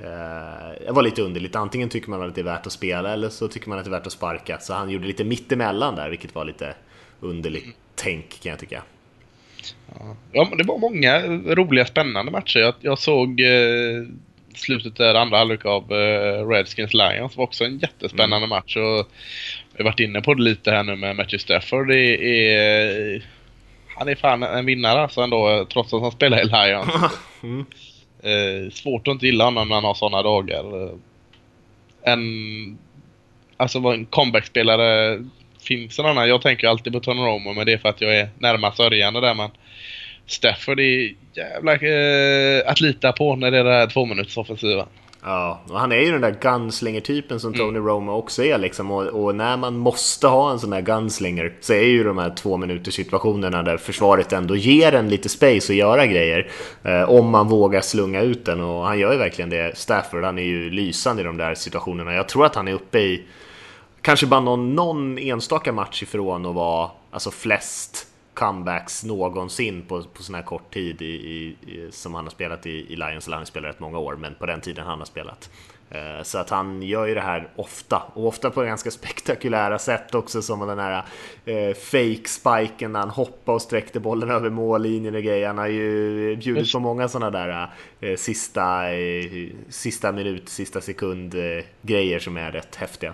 [0.00, 3.28] Eh, det var lite underligt, antingen tycker man att det är värt att spela eller
[3.28, 4.58] så tycker man att det är värt att sparka.
[4.60, 6.74] Så han gjorde lite mittemellan där, vilket var lite
[7.20, 8.82] underligt tänk kan jag tycka.
[10.32, 11.20] Ja, men det var många
[11.54, 12.60] roliga, spännande matcher.
[12.60, 14.02] Jag, jag såg eh,
[14.54, 17.32] slutet där, andra halvlek av eh, Redskins Lions.
[17.32, 18.48] Det var också en jättespännande mm.
[18.48, 18.76] match.
[18.76, 19.10] Och
[19.76, 21.88] jag har varit inne på det lite här nu med Matthew Stafford.
[21.88, 23.22] Det är,
[23.96, 27.12] han är fan en vinnare alltså ändå, trots att han spelar i Lions.
[27.42, 27.66] mm.
[28.22, 30.90] eh, svårt att inte gilla honom när han har sådana dagar.
[32.02, 32.78] En,
[33.56, 35.18] alltså var en comeback-spelare
[35.66, 36.28] finns en annan.
[36.28, 39.20] Jag tänker alltid på Tony Romo, men det är för att jag är närmast sörjande
[39.20, 39.34] där.
[39.34, 39.50] Men
[40.26, 44.86] Stafford är jävla eh, att lita på när det är den här tvåminutersoffensiven.
[45.28, 47.86] Ja, och han är ju den där gunslinger-typen som Tony mm.
[47.86, 48.90] Romo också är liksom.
[48.90, 52.30] Och, och, när man måste ha en sån där gunslinger så är ju de här
[52.30, 56.50] två minuters situationerna där försvaret ändå ger en lite space att göra grejer.
[56.84, 59.78] Eh, om man vågar slunga ut den och han gör ju verkligen det.
[59.78, 62.14] Stafford, han är ju lysande i de där situationerna.
[62.14, 63.22] Jag tror att han är uppe i
[64.06, 70.22] kanske bara någon, någon enstaka match ifrån att vara alltså flest comebacks någonsin på, på
[70.22, 73.26] sån här kort tid i, i, som han har spelat i, i Lions.
[73.28, 75.50] Han har spelat rätt många år, men på den tiden han har spelat.
[75.90, 80.14] Eh, så att han gör ju det här ofta, och ofta på ganska spektakulära sätt
[80.14, 81.04] också som den här
[81.44, 85.46] eh, fake-spiken när han hoppade och sträckte bollen över mållinjen och grejer.
[85.46, 91.34] Han har ju bjudit på många sådana där eh, sista, eh, sista minut, sista sekund
[91.34, 93.12] eh, grejer som är rätt häftiga.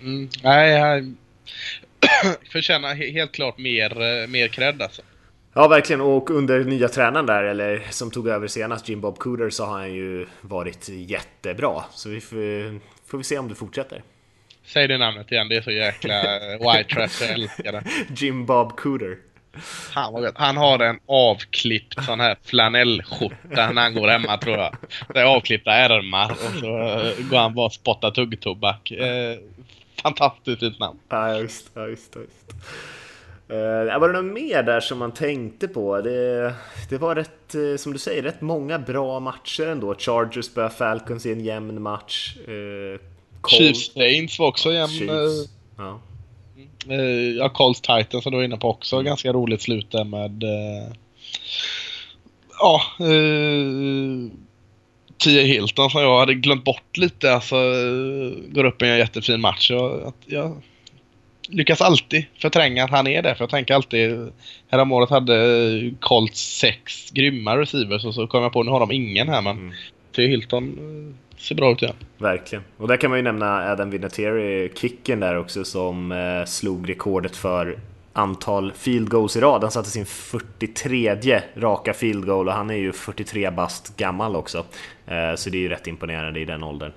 [0.00, 1.16] Mm, nej, han
[2.52, 5.02] förtjänar helt klart mer, eh, mer cred alltså.
[5.54, 6.00] Ja, verkligen.
[6.00, 9.78] Och under nya tränaren där, eller som tog över senast, Jim Bob Cooter, så har
[9.78, 11.84] han ju varit jättebra.
[11.94, 12.80] Så vi får,
[13.10, 14.02] får vi se om det fortsätter.
[14.66, 16.22] Säg det namnet igen, det är så jäkla
[16.58, 17.84] white trash, jag älskar det.
[18.16, 19.18] Jim Bob Cooter.
[19.92, 24.76] Han, var han har en avklippt sån här flanellskjorta när han går hemma tror jag.
[25.14, 28.90] Det är avklippta ärmar och så eh, går han bara och spottar tuggtobak.
[28.90, 29.38] Eh,
[30.06, 30.98] fantastiskt fint namn.
[31.08, 32.54] Ja, just, ja, just, just.
[33.50, 36.00] Uh, var det något mer där som man tänkte på?
[36.00, 36.54] Det,
[36.90, 39.94] det var rätt, uh, som du säger, rätt många bra matcher ändå.
[39.98, 42.36] Chargers spöade Falcons i en jämn match.
[42.48, 42.98] Uh,
[43.48, 45.10] Chiefs Saints var också jämn.
[45.10, 45.30] Uh,
[45.76, 46.00] ja.
[46.90, 48.96] Uh, ja, Colts Titans som du var inne på också.
[48.96, 49.06] Mm.
[49.06, 50.44] Ganska roligt slut där med...
[52.60, 52.82] ja,
[55.18, 57.34] Tia Hilton som jag hade glömt bort lite.
[57.34, 57.56] Alltså,
[58.48, 59.70] går upp i en jättefin match.
[59.70, 60.62] Jag, jag
[61.48, 63.34] lyckas alltid förtränga att han är där.
[63.34, 64.32] För jag tänker alltid...
[64.68, 69.28] Häromåret hade Colts sex grymma receivers och så kom jag på nu har de ingen
[69.28, 69.72] här men mm.
[70.12, 71.94] Tia Hilton eh, ser bra ut igen.
[72.18, 72.64] Verkligen.
[72.76, 77.36] Och där kan man ju nämna Adam Vinatieri, kicken där också som eh, slog rekordet
[77.36, 77.78] för
[78.16, 79.62] antal field goals i rad.
[79.62, 84.58] Han satte sin 43 raka field goal och han är ju 43 bast gammal också.
[85.06, 86.92] Eh, så det är ju rätt imponerande i den åldern.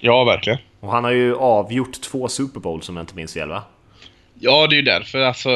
[0.00, 0.58] Ja, verkligen.
[0.80, 3.64] Och han har ju avgjort två Super Bowl som jag inte minns fel va?
[4.40, 5.50] Ja, det är ju därför alltså.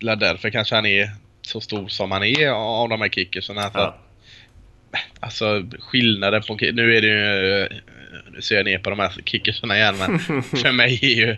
[0.00, 1.10] Därför kanske han är
[1.42, 3.58] så stor som han är av de här kickersen.
[3.58, 3.98] Alltså, ja.
[5.20, 6.54] alltså skillnaden på...
[6.54, 7.68] Nu är det ju
[8.32, 11.36] nu ser jag ner på de här kickersarna igen men för mig är ju...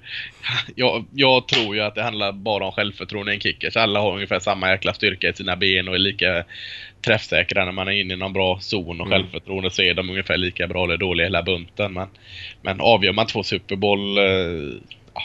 [0.75, 3.77] Jag, jag, tror ju att det handlar bara om självförtroende i en kickers.
[3.77, 6.45] Alla har ungefär samma jäkla styrka i sina ben och är lika
[7.05, 9.11] träffsäkra när man är inne i någon bra zon och mm.
[9.11, 11.93] självförtroende så är de ungefär lika bra eller dåliga hela bunten.
[11.93, 12.09] Men,
[12.63, 14.25] men avgör man två Super Bowl, eh,
[15.15, 15.23] ja,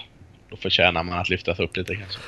[0.49, 2.19] då förtjänar man att lyftas upp lite kanske.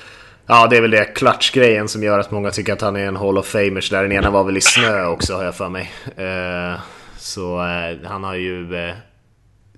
[0.47, 3.15] Ja, det är väl det klatschgrejen som gör att många tycker att han är en
[3.15, 3.89] Hall of Famers.
[3.89, 5.91] Där den ena var väl i snö också har jag för mig.
[6.17, 6.80] Eh,
[7.17, 8.67] så eh, han har ju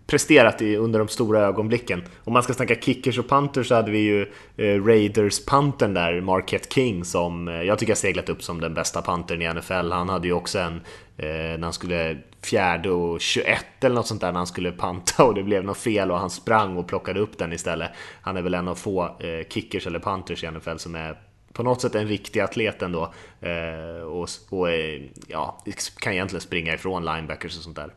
[0.08, 2.04] presterat i, under de stora ögonblicken.
[2.24, 4.22] Om man ska snacka kickers och punters så hade vi ju
[4.58, 9.02] eh, Raiders-pantern där, Marquette King, som eh, jag tycker har seglat upp som den bästa
[9.02, 9.92] pantern i NFL.
[9.92, 10.82] Han hade ju också en
[11.18, 15.24] eh, när han skulle fjärde och 21 eller något sånt där när han skulle panta
[15.24, 17.92] och det blev något fel och han sprang och plockade upp den istället.
[18.22, 21.18] Han är väl en av få eh, kickers eller punters i NFL som är
[21.54, 25.64] på något sätt en riktig atlet ändå eh, och, och eh, ja,
[26.00, 27.94] kan egentligen springa ifrån linebackers och sånt där.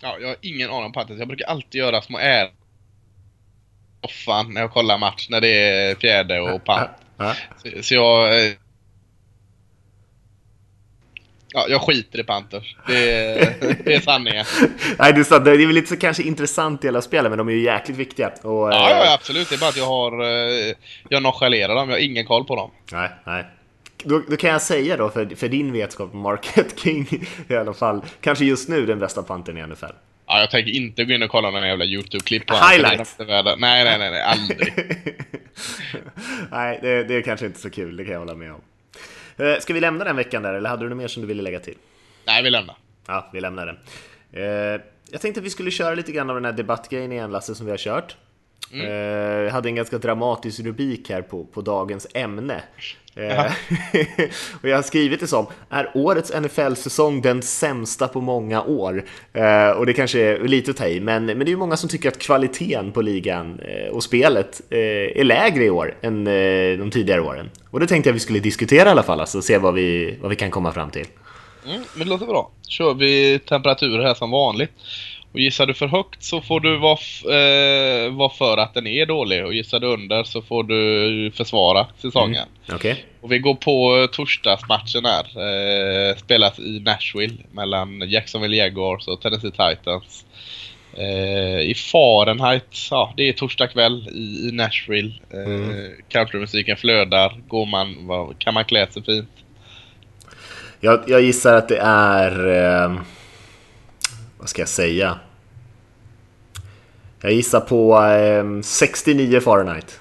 [0.00, 1.18] Ja, jag har ingen aning om Panthers.
[1.18, 2.50] Jag brukar alltid göra små är
[4.02, 6.90] soffan när jag kollar match när det är fjärde och pant.
[7.62, 8.46] Så, så jag...
[8.46, 8.52] eh,
[11.52, 12.76] Ja, jag skiter i Panthers.
[12.86, 14.44] Det är, det är sanningen.
[14.98, 15.44] Nej, det är, sant.
[15.44, 17.96] det är väl lite så kanske intressant i hela spelet, men de är ju jäkligt
[17.98, 18.28] viktiga.
[18.28, 19.48] Och, Ja, ja, eh, absolut.
[19.48, 20.22] Det är bara att jag har...
[20.68, 20.74] eh,
[21.08, 21.88] Jag nonchalerar dem.
[21.88, 22.70] Jag har ingen koll på dem.
[22.92, 23.44] Nej, nej.
[24.04, 27.06] Då, då kan jag säga då, för, för din vetskap, Market King
[27.48, 29.86] i alla fall, kanske just nu den bästa panten i NFL.
[30.26, 33.16] Ja, jag tänker inte gå in och kolla några jävla YouTube-klipp på Highlights.
[33.18, 34.22] Nej, nej, nej, nej.
[34.22, 34.72] Aldrig.
[36.50, 38.60] nej, det, det är kanske inte så kul, det kan jag hålla med om.
[39.46, 41.42] Eh, Ska vi lämna den veckan där, eller hade du något mer som du ville
[41.42, 41.76] lägga till?
[42.26, 42.76] nej, vi lämnar.
[43.06, 43.76] Ja, vi lämnar den.
[44.32, 47.54] Eh, jag tänkte att vi skulle köra lite grann av den här debattgrejen igen, Lasse,
[47.54, 48.16] som vi har kört.
[48.72, 49.46] Mm.
[49.46, 52.62] Eh, hade en ganska dramatisk rubrik här på, på dagens ämne.
[53.14, 53.44] Eh,
[54.62, 59.04] och jag har skrivit det som Är årets NFL-säsong den sämsta på många år?
[59.32, 61.76] Eh, och det kanske är lite att ta i, men, men det är ju många
[61.76, 64.78] som tycker att kvaliteten på ligan eh, och spelet eh,
[65.20, 66.24] är lägre i år än
[66.78, 67.50] de tidigare åren.
[67.70, 70.18] Och det tänkte jag vi skulle diskutera i alla fall, alltså, och se vad vi,
[70.20, 71.06] vad vi kan komma fram till.
[71.66, 72.50] Mm, men det låter bra.
[72.68, 74.70] kör vi temperaturer här som vanligt.
[75.32, 79.06] Och gissar du för högt så får du vara, eh, vara för att den är
[79.06, 79.46] dålig.
[79.46, 82.48] Och gissar du under så får du försvara säsongen.
[82.72, 83.04] Okej?
[83.20, 85.24] Och vi går på eh, torsdagsmatchen här.
[86.10, 90.24] Eh, spelas i Nashville mellan Jacksonville Jaguars och Tennessee Titans.
[90.96, 95.12] Eh, I Fahrenheit, ja det är torsdag kväll i, i Nashville.
[95.30, 97.40] Eh, Countrymusiken flödar.
[97.48, 99.30] Går man, vad, kan man klä sig fint?
[100.80, 103.19] Jag, jag gissar att det är...
[104.40, 105.18] Vad ska jag säga?
[107.22, 110.00] Jag gissar på eh, 69 Fahrenheit.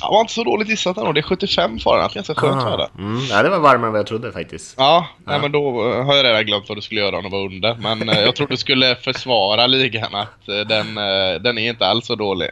[0.00, 1.12] Ja, var inte så dåligt gissat ändå.
[1.12, 2.14] Det är 75 Fahrenheit.
[2.14, 2.88] Ganska skönt väder.
[2.98, 4.74] Mm, ja, det var varmare än vad jag trodde faktiskt.
[4.78, 7.28] Ja, Nej, men då eh, har jag redan glömt vad du skulle göra om det
[7.30, 7.76] var under.
[7.80, 11.86] Men eh, jag trodde du skulle försvara ligan att eh, den, eh, den är inte
[11.86, 12.48] alls så dålig.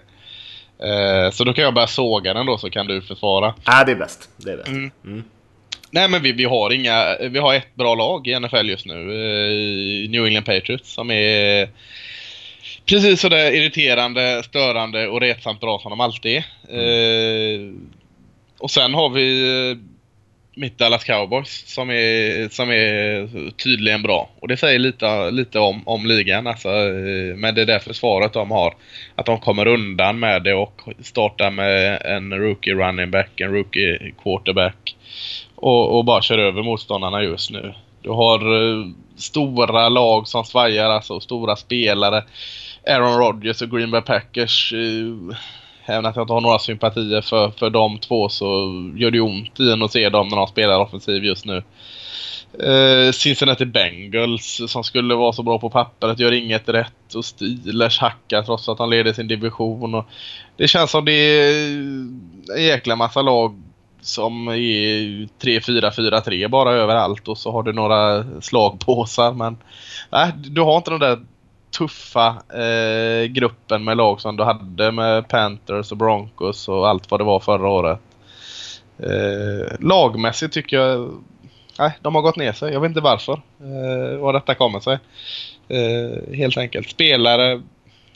[0.79, 3.55] Eh, Så då kan jag börja såga den då så kan du försvara.
[3.65, 4.29] Ja, det är bäst.
[4.37, 4.69] Det är bäst.
[4.69, 5.25] Mm.
[5.91, 8.95] Nej men vi, vi har inga, vi har ett bra lag i NFL just nu.
[8.95, 11.69] eh, New England Patriots som är
[12.87, 16.79] precis sådär irriterande, störande och retsamt bra som de alltid är.
[16.79, 17.61] Eh,
[18.59, 19.77] Och sen har vi eh,
[20.57, 24.31] mitt Dallas Cowboys som är, som är tydligen bra.
[24.41, 26.69] Och det säger lite, lite om, om ligan alltså.
[27.37, 28.75] Men det är det försvaret de har.
[29.15, 34.13] Att de kommer undan med det och startar med en rookie running back, en rookie
[34.23, 34.97] quarterback.
[35.61, 37.75] Och, och bara kör över motståndarna just nu.
[38.03, 42.25] Du har uh, stora lag som svajar, alltså stora spelare.
[42.87, 44.73] Aaron Rodgers och Green Bay Packers.
[44.73, 45.37] Uh,
[45.91, 48.47] Även att jag inte har några sympatier för, för de två så
[48.97, 51.63] gör det ju ont i en att se dem när de spelar offensiv just nu.
[52.65, 57.99] Uh, Cincinnati Bengals som skulle vara så bra på pappret gör inget rätt och Steelers
[57.99, 59.95] hackar trots att han leder sin division.
[59.95, 60.05] Och
[60.57, 61.69] det känns som det är
[62.57, 63.63] en jäkla massa lag
[64.01, 64.55] som är
[65.41, 69.57] 3-4-4-3 bara överallt och så har du några slagpåsar men
[70.11, 71.19] nej, du har inte den där
[71.79, 77.21] tuffa eh, gruppen med lag som du hade med Panthers och Broncos och allt vad
[77.21, 77.99] det var förra året.
[78.99, 81.11] Eh, lagmässigt tycker jag
[81.79, 82.73] Nej, de har gått ner sig.
[82.73, 83.33] Jag vet inte varför.
[83.61, 84.99] Eh, vad detta kommer sig.
[85.69, 86.91] Eh, helt enkelt.
[86.91, 87.63] Spelare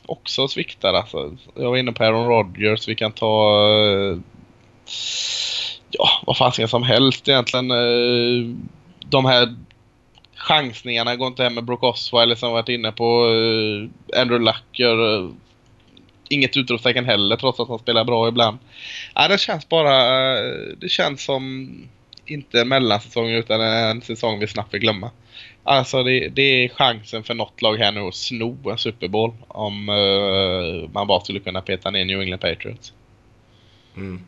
[0.07, 1.37] också sviktar alltså.
[1.55, 2.88] Jag var inne på Aaron Rodgers.
[2.88, 3.49] Vi kan ta...
[3.81, 4.18] Eh,
[5.90, 7.71] ja, vad fasiken som helst egentligen.
[7.71, 8.57] Eh,
[9.07, 9.55] de här
[10.37, 13.27] chansningarna går inte hem med Brock Osweiler som varit inne på.
[13.27, 15.31] Eh, Andrew Luck gör eh,
[16.29, 18.59] inget utropstecken heller trots att han spelar bra ibland.
[19.14, 20.35] Ja, det känns bara...
[20.77, 21.71] Det känns som
[22.27, 25.11] inte en mellansäsong utan en säsong vi snabbt vill glömma.
[25.64, 29.33] Alltså det, det är chansen för något lag här nu att sno en Super Bowl
[29.49, 32.92] om uh, man bara skulle kunna peta ner New England Patriots.
[33.97, 34.25] Mm.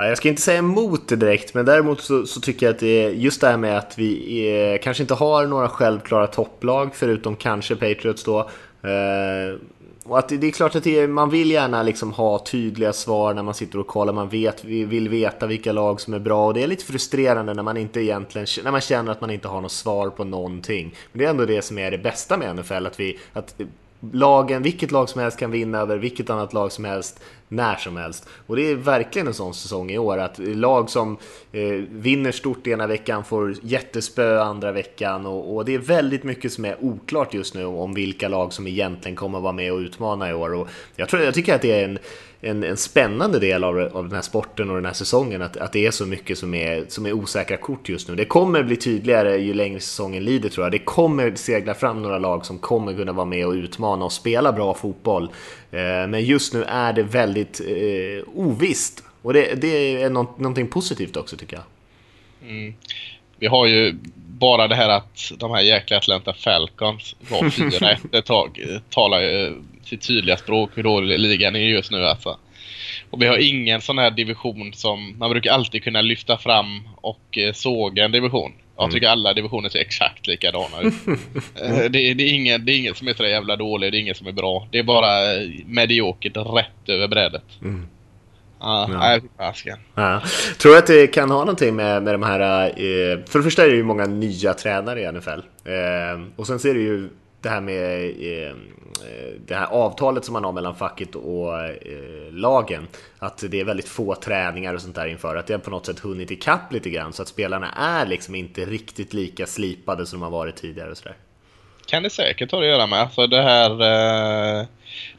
[0.00, 2.78] Ja, jag ska inte säga emot det direkt, men däremot så, så tycker jag att
[2.80, 6.90] det är just det här med att vi är, kanske inte har några självklara topplag,
[6.94, 8.38] förutom kanske Patriots då.
[8.82, 9.58] Eh,
[10.04, 12.92] och att det, det är klart att det är, man vill gärna liksom ha tydliga
[12.92, 16.18] svar när man sitter och kollar, man vet, vi vill veta vilka lag som är
[16.18, 19.30] bra och det är lite frustrerande när man inte egentligen, när man känner att man
[19.30, 20.94] inte har något svar på någonting.
[21.12, 23.54] Men det är ändå det som är det bästa med NFL, att vi, att
[24.12, 27.96] lagen, vilket lag som helst kan vinna över vilket annat lag som helst när som
[27.96, 28.28] helst.
[28.46, 31.16] Och det är verkligen en sån säsong i år att lag som
[31.52, 36.52] eh, vinner stort ena veckan får jättespö andra veckan och, och, det är väldigt mycket
[36.52, 40.30] som är oklart just nu om vilka lag som egentligen kommer vara med och utmana
[40.30, 40.54] i år.
[40.54, 41.98] Och jag, tror, jag tycker att det är en
[42.40, 45.72] en, en spännande del av, av den här sporten och den här säsongen att, att
[45.72, 48.14] det är så mycket som är, som är osäkra kort just nu.
[48.14, 50.72] Det kommer bli tydligare ju längre säsongen lider tror jag.
[50.72, 54.52] Det kommer segla fram några lag som kommer kunna vara med och utmana och spela
[54.52, 55.30] bra fotboll.
[55.72, 60.68] Eh, men just nu är det väldigt eh, ovisst och det, det är något, någonting
[60.68, 61.64] positivt också tycker jag.
[62.50, 62.74] Mm.
[63.38, 68.24] Vi har ju bara det här att de här jäkla Atlanta Falcons var 4-1 ett
[68.24, 72.38] tag talar ju sitt tydliga språk hur dålig ligan är just nu alltså.
[73.10, 77.38] Och vi har ingen sån här division som man brukar alltid kunna lyfta fram och
[77.38, 78.52] eh, såga en division.
[78.78, 78.94] Jag mm.
[78.94, 80.94] tycker alla divisioner ser exakt likadana ut.
[81.62, 84.00] Eh, det, det, är ingen, det är ingen som är så jävla dålig, det är
[84.00, 84.68] ingen som är bra.
[84.70, 87.44] Det är bara eh, mediokert rätt över brädet.
[87.62, 87.86] Mm.
[88.60, 88.98] Ja, ja.
[88.98, 89.20] Nej,
[89.94, 90.22] ja.
[90.58, 92.68] Tror du att det kan ha någonting med, med de här...
[92.68, 95.40] Eh, för det första är det ju många nya tränare i NFL.
[95.64, 97.08] Eh, och sen ser det ju
[97.42, 98.54] det här med eh,
[99.46, 102.88] det här avtalet som man har mellan facket och eh, lagen.
[103.18, 105.36] Att det är väldigt få träningar och sånt där inför.
[105.36, 107.12] Att det har på något sätt hunnit ikapp lite grann.
[107.12, 110.96] Så att spelarna är liksom inte riktigt lika slipade som de har varit tidigare och
[110.96, 111.16] sådär.
[111.86, 112.98] Kan det säkert ha att göra med.
[112.98, 113.70] Alltså det här...
[113.70, 114.66] Eh,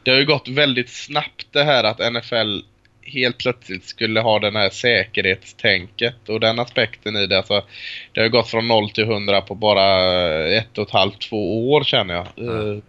[0.02, 2.60] det har ju gått väldigt snabbt det här att NFL
[3.02, 7.36] helt plötsligt skulle ha den här säkerhetstänket och den aspekten i det.
[7.36, 7.64] Alltså,
[8.12, 9.86] det har gått från 0 till 100 på bara
[10.46, 12.26] ett och ett halvt, två år känner jag.
[12.36, 12.82] Mm.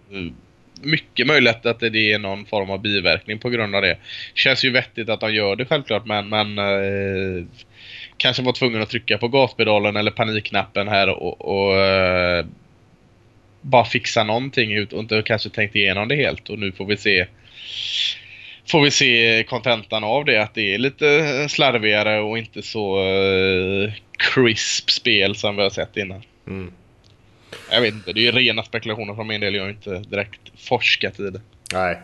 [0.83, 3.97] Mycket möjligt att det är någon form av biverkning på grund av det.
[4.33, 7.45] Känns ju vettigt att de gör det självklart men, men eh,
[8.17, 12.45] kanske var tvungen att trycka på gaspedalen eller panikknappen här och, och eh,
[13.61, 16.97] bara fixa någonting ut och inte kanske tänkt igenom det helt och nu får vi
[16.97, 17.27] se
[18.71, 20.37] får vi se kontentan av det.
[20.37, 25.97] Att det är lite slarvigare och inte så eh, crisp spel som vi har sett
[25.97, 26.23] innan.
[26.47, 26.71] Mm.
[27.71, 29.55] Jag vet inte, det är ju rena spekulationer från min del.
[29.55, 31.41] Jag har inte direkt forskat i det.
[31.73, 31.99] Nej.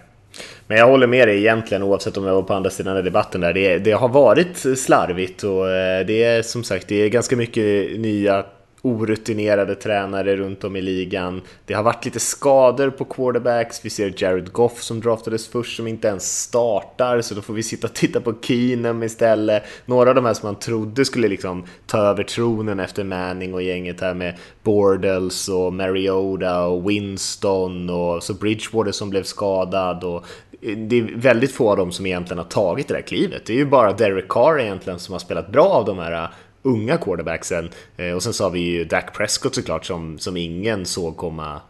[0.67, 3.53] Men jag håller med dig egentligen oavsett om jag var på andra sidan debatten där.
[3.53, 7.99] Det, det har varit slarvigt och eh, det är som sagt det är ganska mycket
[7.99, 8.45] nya
[8.81, 11.41] orutinerade tränare runt om i ligan.
[11.65, 13.85] Det har varit lite skador på quarterbacks.
[13.85, 17.63] Vi ser Jared Goff som draftades först som inte ens startar, så då får vi
[17.63, 19.63] sitta och titta på Keenum istället.
[19.85, 23.63] Några av de här som man trodde skulle liksom ta över tronen efter Manning och
[23.63, 30.25] gänget här med Bordels och Mariota och Winston och så Bridgewater som blev skadad och
[30.61, 33.45] det är väldigt få av dem som egentligen har tagit det där klivet.
[33.45, 36.29] Det är ju bara Derek Carr egentligen som har spelat bra av de här
[36.67, 37.69] unga quarterbacksen.
[37.97, 41.61] Eh, och sen så har vi ju Dak Prescott såklart som, som ingen såg komma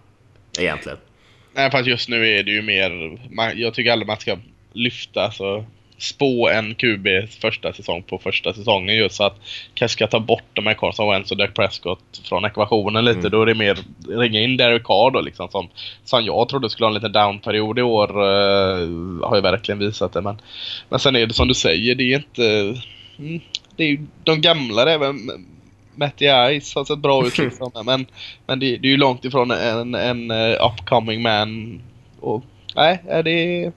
[0.60, 0.98] egentligen.
[1.54, 3.18] Nej, fast just nu är det ju mer...
[3.56, 4.38] Jag tycker aldrig man ska
[4.74, 5.66] lyfta, alltså
[5.98, 7.08] spå en QB
[7.42, 9.40] första säsong på första säsongen just så att
[9.74, 13.20] kanske ska ta bort de här Carson Wentz och Dak Prescott från ekvationen lite.
[13.20, 13.32] Mm.
[13.32, 13.78] Då är det mer
[14.10, 15.70] ringa in Derek Carr då liksom som,
[16.04, 18.10] som jag trodde skulle ha en liten downperiod i år.
[18.10, 20.42] Uh, har ju verkligen visat det men,
[20.90, 22.82] men sen är det som du säger, det är inte...
[23.20, 23.42] Mm,
[23.78, 25.32] det är ju de gamla även
[25.96, 26.26] Matty
[26.62, 27.72] Ice har sett bra ut liksom.
[27.86, 28.06] men,
[28.48, 31.82] men det, det, är ju långt ifrån en, en uh, upcoming man.
[32.20, 32.44] Och
[32.76, 33.72] nej, det.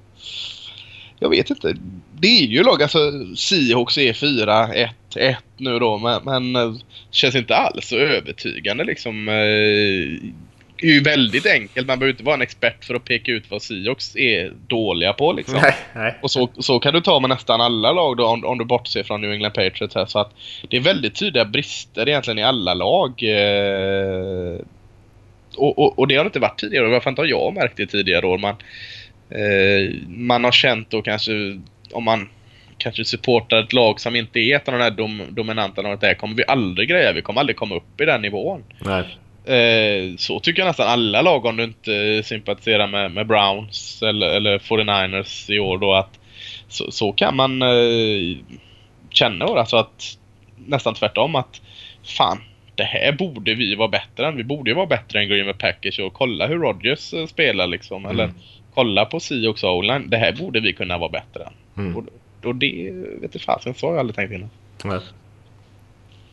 [1.18, 1.76] Jag vet inte.
[2.20, 2.98] Det är ju lag, alltså
[3.36, 6.76] Seahawks är 4-1-1 nu då men, men uh,
[7.10, 9.28] känns inte alls så övertygande liksom.
[10.82, 11.86] Är ju väldigt enkelt.
[11.86, 15.32] Man behöver inte vara en expert för att peka ut vad Seahawks är dåliga på.
[15.32, 15.58] Liksom.
[15.62, 16.18] Nej, nej.
[16.22, 19.02] Och så, så kan du ta med nästan alla lag då, om, om du bortser
[19.02, 19.94] från New England Patriots.
[19.94, 20.32] Här, så att
[20.68, 23.22] det är väldigt tydliga brister egentligen i alla lag.
[23.22, 24.60] Eh,
[25.56, 26.88] och, och, och, det har det inte varit tidigare.
[26.88, 28.38] Varför inte har jag märkt det tidigare år.
[28.38, 28.56] Man,
[29.30, 31.32] eh, man har känt då kanske
[31.92, 32.28] om man
[32.78, 35.98] kanske supportar ett lag som inte är ett av de här dom, dominanta lagen.
[36.00, 37.12] Det kommer vi aldrig greja.
[37.12, 38.64] Vi kommer aldrig komma upp i den nivån.
[38.84, 39.04] Nej.
[39.50, 44.26] Eh, så tycker jag nästan alla lag om du inte sympatiserar med, med Browns eller,
[44.26, 46.20] eller 49ers i år då att
[46.68, 48.36] så, så kan man eh,
[49.10, 50.18] känna då, alltså att
[50.66, 51.60] nästan tvärtom att
[52.02, 52.38] fan,
[52.74, 54.36] det här borde vi vara bättre än.
[54.36, 57.66] Vi borde ju vara bättre än Green Bay Packers och kolla hur Rodgers eh, spelar
[57.66, 58.04] liksom.
[58.04, 58.10] Mm.
[58.10, 58.30] Eller
[58.74, 60.10] kolla på Seahawks O-line.
[60.10, 61.84] Det här borde vi kunna vara bättre än.
[61.84, 61.96] Mm.
[61.96, 62.04] Och,
[62.44, 62.90] och det,
[63.20, 64.50] vet du fasen, så har jag aldrig tänkt innan.
[64.84, 65.00] Mm.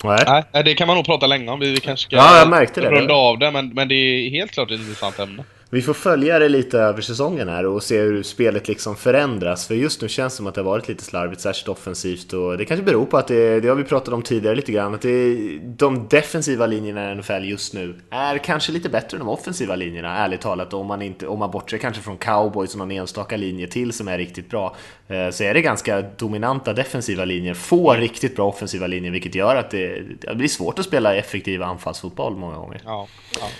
[0.04, 0.44] Nej.
[0.54, 1.60] Nej, det kan man nog prata länge om.
[1.60, 2.90] Vi, kanske ska ja, jag märkte det.
[2.90, 5.44] runda av det, men, men det är helt klart ett intressant ämne.
[5.70, 9.68] Vi får följa det lite över säsongen här och se hur spelet liksom förändras.
[9.68, 12.34] För just nu känns det som att det har varit lite slarvigt, särskilt offensivt.
[12.34, 14.94] Och det kanske beror på att det, det har vi pratat om tidigare lite grann,
[14.96, 19.30] att det, de defensiva linjerna i NFL just nu är kanske lite bättre än de
[19.30, 20.74] offensiva linjerna, ärligt talat.
[20.74, 24.08] Om man, inte, om man bortser kanske från cowboys och någon enstaka linje till som
[24.08, 24.76] är riktigt bra,
[25.08, 27.54] eh, så är det ganska dominanta defensiva linjer.
[27.54, 31.64] Få riktigt bra offensiva linjer, vilket gör att det, det blir svårt att spela effektiv
[31.64, 32.82] anfallsfotboll många gånger.
[32.86, 33.08] Ja,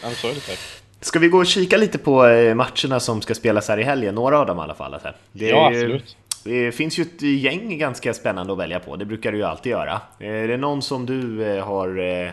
[0.04, 0.87] ja så är det säkert.
[1.02, 4.16] Ska vi gå och kika lite på eh, matcherna som ska spelas här i helgen?
[4.16, 4.98] Några av dem i alla fall.
[5.32, 6.18] Det, ja, absolut.
[6.44, 9.70] Det finns ju ett gäng ganska spännande att välja på, det brukar du ju alltid
[9.70, 10.02] göra.
[10.20, 12.32] Är det någon som du eh, har eh,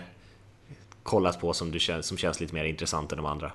[1.03, 3.53] kollat på som, du känns, som känns lite mer intressant än de andra?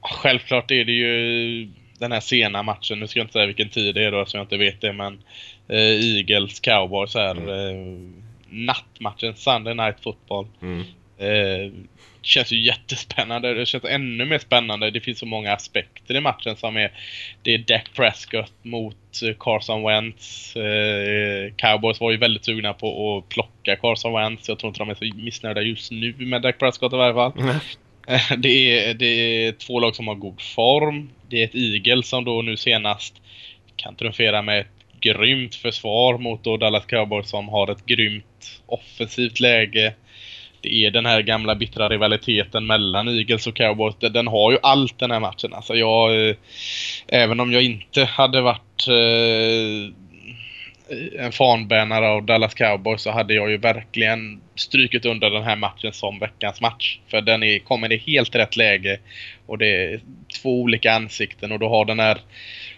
[0.00, 3.94] Självklart är det ju den här sena matchen, nu ska jag inte säga vilken tid
[3.94, 5.18] det är då så jag inte vet det, men
[5.68, 7.36] Eagles, Cowboys här.
[7.36, 8.22] Mm.
[8.50, 10.46] nattmatchen, Sunday Night Football.
[10.62, 10.84] Mm
[12.22, 13.54] känns ju jättespännande.
[13.54, 14.90] Det känns ännu mer spännande.
[14.90, 16.92] Det finns så många aspekter i matchen som är...
[17.42, 20.56] Det är Dak Prescott mot eh, Carson Wentz.
[20.56, 24.48] Eh, Cowboys var ju väldigt sugna på att plocka Carson Wentz.
[24.48, 27.32] Jag tror inte de är så missnöjda just nu med Dak Prescott i varje fall.
[27.38, 27.56] Mm.
[28.38, 31.10] Det är, det är två lag som har god form.
[31.28, 33.22] Det är ett Eagle som då nu senast
[33.76, 39.40] kan triumfera med ett grymt försvar mot då Dallas Cowboys som har ett grymt offensivt
[39.40, 39.94] läge
[40.62, 43.94] det är den här gamla bittra rivaliteten mellan Eagles och Cowboys.
[43.98, 45.54] Den har ju allt den här matchen.
[45.54, 46.36] Alltså jag, eh,
[47.08, 49.94] även om jag inte hade varit eh,
[51.18, 55.92] en fanbärare av Dallas Cowboys så hade jag ju verkligen strykit under den här matchen
[55.92, 56.98] som veckans match.
[57.08, 58.98] För den är, kommer i helt rätt läge
[59.46, 60.00] och det är
[60.42, 62.18] två olika ansikten och du har den här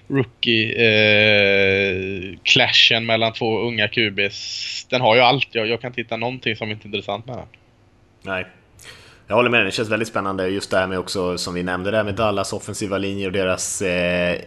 [0.08, 4.86] rookie-clashen eh, mellan två unga QBs.
[4.90, 5.48] Den har ju allt.
[5.52, 7.46] Jag, jag kan inte hitta någonting som inte är intressant med den.
[8.26, 8.46] Nej.
[9.26, 11.62] Jag håller med dig, det känns väldigt spännande just det här med också som vi
[11.62, 14.40] nämnde där med Dallas offensiva linjer och deras eh,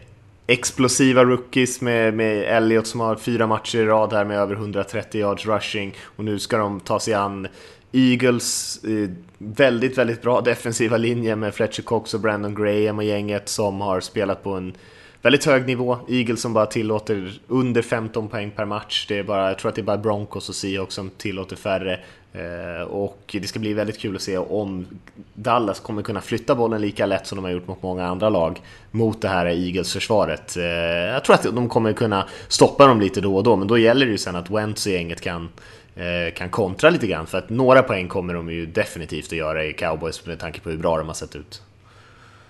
[0.48, 5.22] explosiva rookies med, med Elliot som har fyra matcher i rad här med över 130
[5.22, 7.48] yards rushing och nu ska de ta sig an
[7.92, 13.50] Eagles eh, väldigt, väldigt bra defensiva linje med Fletcher Cox och Brandon Graham och gänget
[13.50, 14.74] som har spelat på en
[15.22, 15.98] väldigt hög nivå.
[16.10, 19.06] Eagles som bara tillåter under 15 poäng per match.
[19.08, 22.00] Det är bara, jag tror att det är bara Broncos och Seahawks som tillåter färre.
[22.34, 24.86] Eh, och det ska bli väldigt kul att se om
[25.34, 28.62] Dallas kommer kunna flytta bollen lika lätt som de har gjort mot många andra lag
[28.92, 30.58] mot det här Eagles-försvaret.
[30.58, 33.78] Eh, jag tror att de kommer kunna stoppa dem lite då och då, men då
[33.78, 35.50] gäller det ju sen att Wentz och gänget kan
[35.96, 39.66] eh, kan kontra lite grann för att några poäng kommer de ju definitivt att göra
[39.66, 41.62] i cowboys med tanke på hur bra de har sett ut.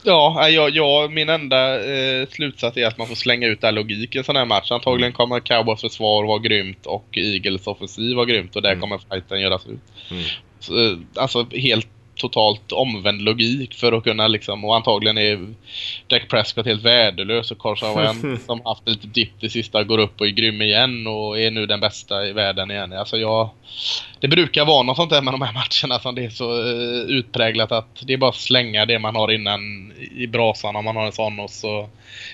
[0.04, 4.22] Ja, jag, jag, min enda eh, slutsats är att man får slänga ut den logiken
[4.22, 4.72] i sån här match.
[4.72, 8.82] Antagligen kommer Cowboys försvar vara grymt och Eagles offensiv vara grymt och där mm.
[8.82, 10.12] kommer fighten göras ut.
[10.12, 10.24] Mm.
[10.60, 11.88] Så, eh, alltså helt
[12.18, 15.53] totalt omvänd logik för att kunna liksom, och antagligen är
[16.07, 20.22] Jack Prescott helt värdelös och Carson Wentz som haft lite dipp det sista går upp
[20.22, 22.93] och är grym igen och är nu den bästa i världen igen.
[22.93, 23.49] Alltså jag,
[24.20, 27.18] det brukar vara något sånt där med de här matcherna som det är så uh,
[27.18, 30.95] utpräglat att det är bara att slänga det man har innan i brasan om man
[30.95, 31.89] har en sån och så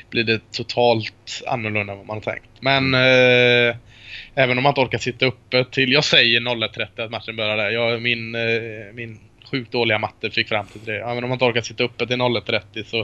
[0.10, 2.50] blir det totalt annorlunda än vad man har tänkt.
[2.60, 3.76] Men uh,
[4.36, 7.70] Även om man inte orkar sitta uppe till, jag säger 01.30 att matchen börjar där.
[7.70, 9.20] Jag, min, uh, min
[9.54, 10.98] sjukt dåliga matter fick fram till det.
[10.98, 13.00] Även om man inte orkar sitta uppe till 01.30 så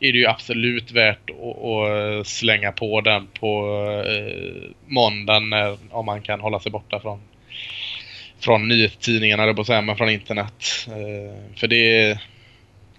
[0.00, 6.06] är det ju absolut värt att, att slänga på den på eh, måndagen när, om
[6.06, 7.20] man kan hålla sig borta från
[8.38, 10.86] från nyhetstidningarna, eller på säga, men från internet.
[10.86, 12.18] Eh, för det är...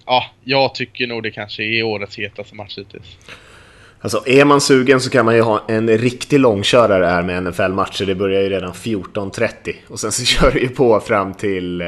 [0.05, 3.17] Ja, jag tycker nog det kanske är årets hetaste match hittills.
[4.05, 8.05] Alltså är man sugen så kan man ju ha en riktig långkörare här med NFL-matcher.
[8.05, 11.81] Det börjar ju redan 14.30 och sen så kör det ju på fram till...
[11.81, 11.87] Eh,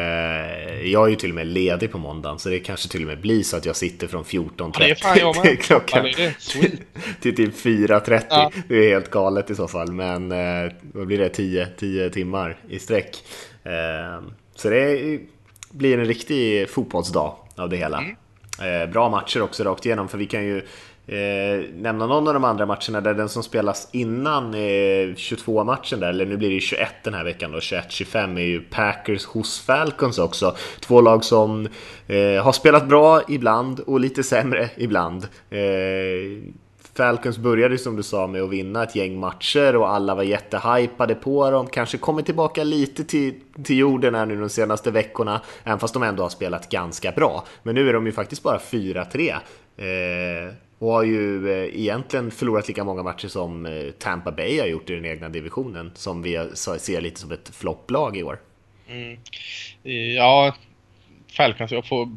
[0.84, 3.22] jag är ju till och med ledig på måndagen så det kanske till och med
[3.22, 6.06] blir så att jag sitter från 14.30 till klockan...
[7.22, 8.24] till typ 4.30.
[8.30, 8.52] Ja.
[8.68, 12.58] Det är helt galet i så fall men eh, då blir det 10, 10 timmar
[12.70, 13.18] i sträck.
[13.64, 14.24] Eh,
[14.56, 15.20] så det
[15.72, 17.98] blir en riktig fotbollsdag av det hela.
[17.98, 18.16] Mm.
[18.82, 20.62] Eh, bra matcher också rakt igenom för vi kan ju
[21.08, 24.58] eh, nämna någon av de andra matcherna där den som spelas innan eh,
[25.16, 29.26] 22-matchen där, eller nu blir det 21 den här veckan då, 21-25 är ju Packers
[29.26, 30.56] hos Falcons också.
[30.80, 31.68] Två lag som
[32.08, 35.28] eh, har spelat bra ibland och lite sämre ibland.
[35.50, 35.60] Eh,
[36.98, 41.16] Falcons började som du sa med att vinna ett gäng matcher och alla var jättehypade
[41.16, 41.68] på dem.
[41.68, 43.34] Kanske kommit tillbaka lite till,
[43.64, 47.46] till jorden här nu de senaste veckorna, även fast de ändå har spelat ganska bra.
[47.64, 49.32] Men nu är de ju faktiskt bara 4-3.
[49.78, 54.68] Eh, och har ju eh, egentligen förlorat lika många matcher som eh, Tampa Bay har
[54.68, 58.40] gjort i den egna divisionen, som vi ser lite som ett flopplag i år.
[58.90, 59.18] Mm.
[60.16, 60.56] Ja,
[61.28, 62.10] Falcons, jag får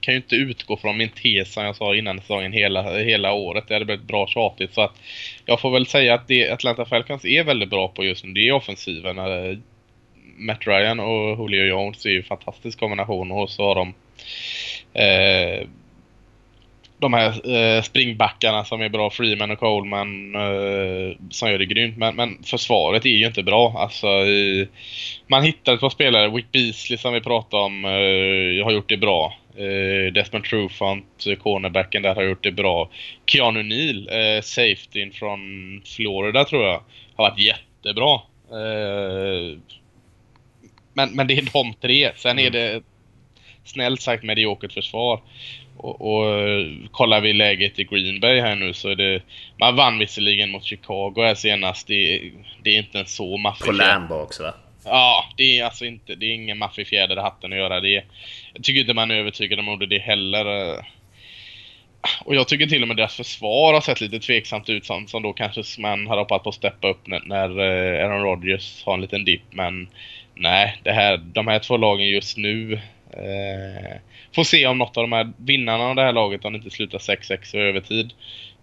[0.00, 3.64] kan ju inte utgå från min tes som jag sa innan säsongen hela, hela året.
[3.68, 4.74] Det hade blivit bra tjatigt.
[4.74, 4.94] Så att
[5.44, 8.48] jag får väl säga att det Atlanta Falcons är väldigt bra på just nu, det
[8.48, 9.18] är offensiven.
[9.18, 9.58] Eh,
[10.36, 13.94] Matt Ryan och Julio Jones är ju en fantastisk kombination och så har de
[15.00, 15.68] eh,
[17.00, 21.96] de här eh, springbackarna som är bra, Freeman och Coleman, eh, som gör det grymt.
[21.96, 23.74] Men, men försvaret är ju inte bra.
[23.78, 24.68] Alltså, i,
[25.26, 28.96] man hittar ett par spelare, Wick Beasley som vi pratade om, eh, har gjort det
[28.96, 29.34] bra.
[29.56, 32.90] Eh, Desmond Trufant, cornerbacken där, har gjort det bra.
[33.26, 35.40] Keanu Neal, eh, safetyn från
[35.96, 36.82] Florida tror jag,
[37.16, 38.14] har varit jättebra.
[38.50, 39.58] Eh,
[40.92, 42.10] men, men det är de tre.
[42.16, 42.82] Sen är det
[43.64, 45.20] snällt sagt mediokert försvar.
[45.82, 49.22] Och, och kollar vi läget i Green Bay här nu så är det...
[49.56, 51.86] Man vann visserligen mot Chicago här senast.
[51.86, 54.54] Det, det är inte en så maffig På Lambo också va?
[54.84, 56.14] Ja, det är alltså inte...
[56.14, 58.04] Det är ingen maffig fjäder i hatten att göra det.
[58.54, 60.46] Jag tycker inte man är övertygad om det heller.
[62.24, 65.22] Och jag tycker till och med deras försvar har sett lite tveksamt ut som, som
[65.22, 68.94] då kanske man har hoppat på att steppa upp när, när eh, Aaron Rodgers har
[68.94, 69.42] en liten dipp.
[69.50, 69.88] Men
[70.34, 73.96] nej, det här, de här två lagen just nu eh,
[74.34, 76.70] får se om något av de här vinnarna av det här laget, om det inte
[76.70, 78.12] slutar 6-6 i övertid,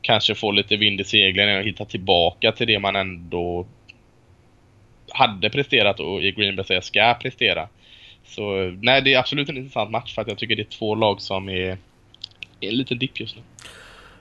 [0.02, 3.66] kanske får lite vind i seglen och hitta tillbaka till det man ändå
[5.10, 7.68] hade presterat och i Green Bay säger ska prestera.
[8.24, 10.96] Så nej, det är absolut en intressant match för att jag tycker det är två
[10.96, 11.78] lag som är,
[12.60, 13.42] är en liten dipp just nu.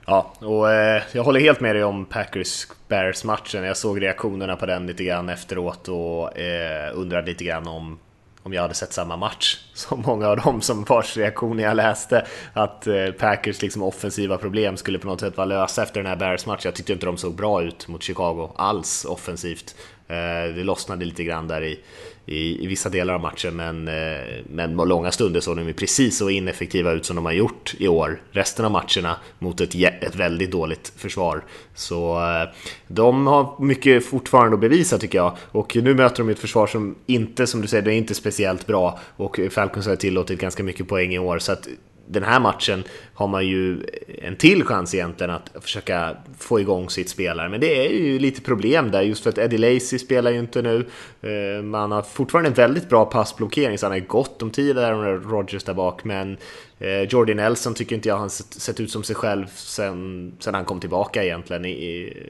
[0.05, 3.63] Ja, och eh, jag håller helt med dig om Packers-Bears-matchen.
[3.63, 7.99] Jag såg reaktionerna på den lite grann efteråt och eh, undrade lite grann om
[8.47, 12.25] om jag hade sett samma match som många av dem som vars reaktioner jag läste
[12.53, 16.15] att eh, Packers liksom offensiva problem skulle på något sätt vara lösa efter den här
[16.15, 16.61] Bears-matchen.
[16.63, 19.75] Jag tyckte inte de såg bra ut mot Chicago alls offensivt.
[20.07, 20.15] Eh,
[20.55, 21.79] det lossnade lite grann där i,
[22.27, 26.29] i, i vissa delar av matchen, men, eh, men långa stunder såg de precis så
[26.29, 30.51] ineffektiva ut som de har gjort i år, resten av matcherna, mot ett, ett väldigt
[30.51, 31.43] dåligt försvar.
[31.75, 32.49] Så eh,
[32.87, 36.95] de har mycket fortfarande att bevisa tycker jag, och nu möter de ett försvar som
[37.05, 40.87] inte, som du säger, det är inte speciellt bra, och Falcons har tillåtit ganska mycket
[40.87, 41.67] poäng i år, så att
[42.07, 42.83] den här matchen
[43.13, 47.49] har man ju en till chans egentligen att försöka få igång sitt spelare.
[47.49, 50.61] Men det är ju lite problem där just för att Eddie Lacy spelar ju inte
[50.61, 50.85] nu.
[51.21, 54.95] Eh, man har fortfarande en väldigt bra passblockering så han har gott om tid där
[54.95, 56.03] med Rogers där bak.
[56.03, 56.37] Men
[56.79, 58.29] eh, Jordi Nelson tycker inte jag har
[58.59, 61.63] sett ut som sig själv sen, sen han kom tillbaka egentligen.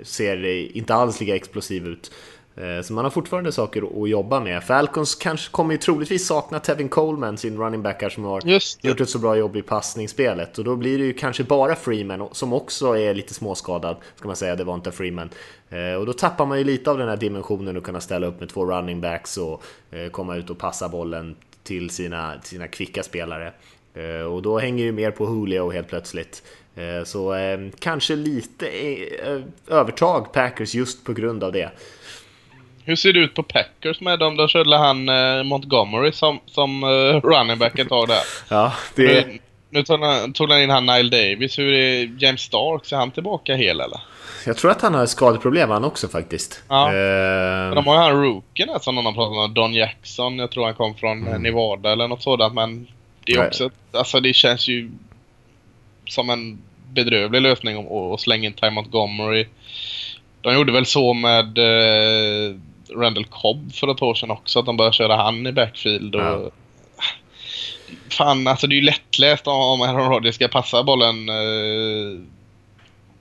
[0.03, 0.45] Ser
[0.77, 2.11] inte alls lika explosiv ut.
[2.57, 4.63] Eh, så man har fortfarande saker att jobba med.
[4.63, 8.41] Falcons kanske kommer ju troligtvis sakna Tevin Coleman, sin running back som har
[8.81, 10.57] gjort ett så bra jobb i passningsspelet.
[10.57, 14.35] Och då blir det ju kanske bara Freeman, som också är lite småskadad, ska man
[14.35, 15.29] säga, det var inte Freeman.
[15.69, 18.39] Eh, och då tappar man ju lite av den här dimensionen att kunna ställa upp
[18.39, 23.03] med två running backs och eh, komma ut och passa bollen till sina, sina kvicka
[23.03, 23.53] spelare.
[24.31, 26.43] Och då hänger ju mer på Julio helt plötsligt.
[27.05, 27.35] Så
[27.79, 28.67] kanske lite
[29.67, 31.71] övertag Packers just på grund av det.
[32.87, 34.37] Hur ser det ut på Packers med dem?
[34.37, 36.87] Där körde han eh, Montgomery som, som eh,
[37.21, 38.19] running back ett tag där.
[38.49, 39.27] Ja, det...
[39.27, 41.59] Nu, nu tog, han, tog han in han Nile Davis.
[41.59, 42.91] Hur är James Stark?
[42.91, 43.99] Är han tillbaka hel eller?
[44.45, 46.63] Jag tror att han har skadeproblem han också faktiskt.
[46.69, 46.85] Ja.
[46.87, 47.75] Uh...
[47.75, 49.53] De har ju han rookien som någon har pratat om.
[49.53, 50.39] Don Jackson.
[50.39, 51.41] Jag tror han kom från mm.
[51.41, 52.53] Nevada eller något sådant.
[52.53, 52.87] Men
[53.25, 53.69] det är också...
[53.91, 54.91] Alltså det känns ju
[56.05, 56.61] som en
[56.93, 59.45] bedrövlig lösning att slänga in Ty Montgomery.
[60.41, 62.55] De gjorde väl så med eh,
[62.95, 64.59] Randall Cobb för ett år sedan också.
[64.59, 66.15] Att de började köra han i backfield.
[66.15, 66.21] Och...
[66.21, 66.51] Ja.
[68.09, 72.19] Fan, alltså det är ju lättläst om Aaron Rodgers ska passa bollen eh,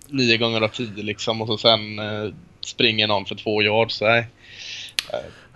[0.08, 1.42] nio gånger av tio liksom.
[1.42, 4.00] Och så sen eh, springer någon för två yards.
[4.00, 4.26] Nej.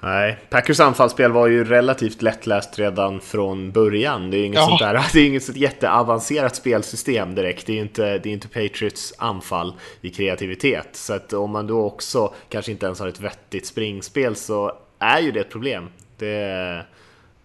[0.02, 4.30] Nej, Packers anfallsspel var ju relativt lättläst redan från början.
[4.30, 4.66] Det är inget, ja.
[4.66, 7.66] sånt där, det är inget sånt jätteavancerat spelsystem direkt.
[7.66, 10.88] Det är ju inte, det är inte Patriots anfall i kreativitet.
[10.92, 15.20] Så att om man då också kanske inte ens har ett vettigt springspel så är
[15.20, 15.88] ju det ett problem.
[16.18, 16.84] Det,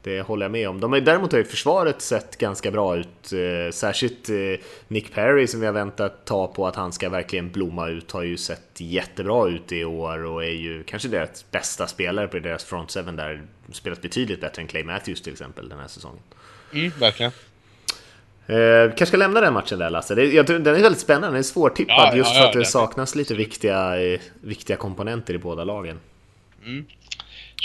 [0.06, 0.80] det håller jag med om.
[0.80, 3.34] De har, däremot har ju försvaret sett ganska bra ut.
[3.34, 4.36] Eh, särskilt eh,
[4.88, 8.24] Nick Perry som vi har väntat ta på att han ska verkligen blomma ut har
[8.24, 12.64] ju sett jättebra ut i år och är ju kanske deras bästa spelare på deras
[12.64, 13.42] front seven där.
[13.72, 16.22] Spelat betydligt bättre än Clay Matthews till exempel den här säsongen.
[16.74, 17.32] Mm, verkligen.
[18.48, 20.16] Eh, kanske ska lämna den matchen där Lasse.
[20.16, 22.66] Det, jag, den är väldigt spännande, den är svårtippad ja, just ja, för att det
[22.66, 26.00] saknas lite viktiga, eh, viktiga komponenter i båda lagen.
[26.66, 26.86] Mm.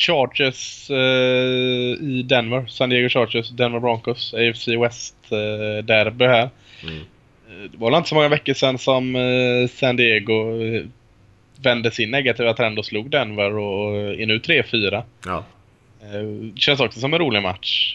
[0.00, 2.66] Chargers eh, i Denver.
[2.66, 6.50] San Diego Chargers, Denver Broncos, AFC West eh, här.
[6.82, 6.96] Mm.
[7.48, 10.82] Eh, det var inte så många veckor sedan som eh, San Diego eh,
[11.62, 15.02] vände sin negativa trend och slog Denver och är nu 3-4.
[15.26, 15.44] Ja.
[16.02, 17.94] Eh, känns också som en rolig match.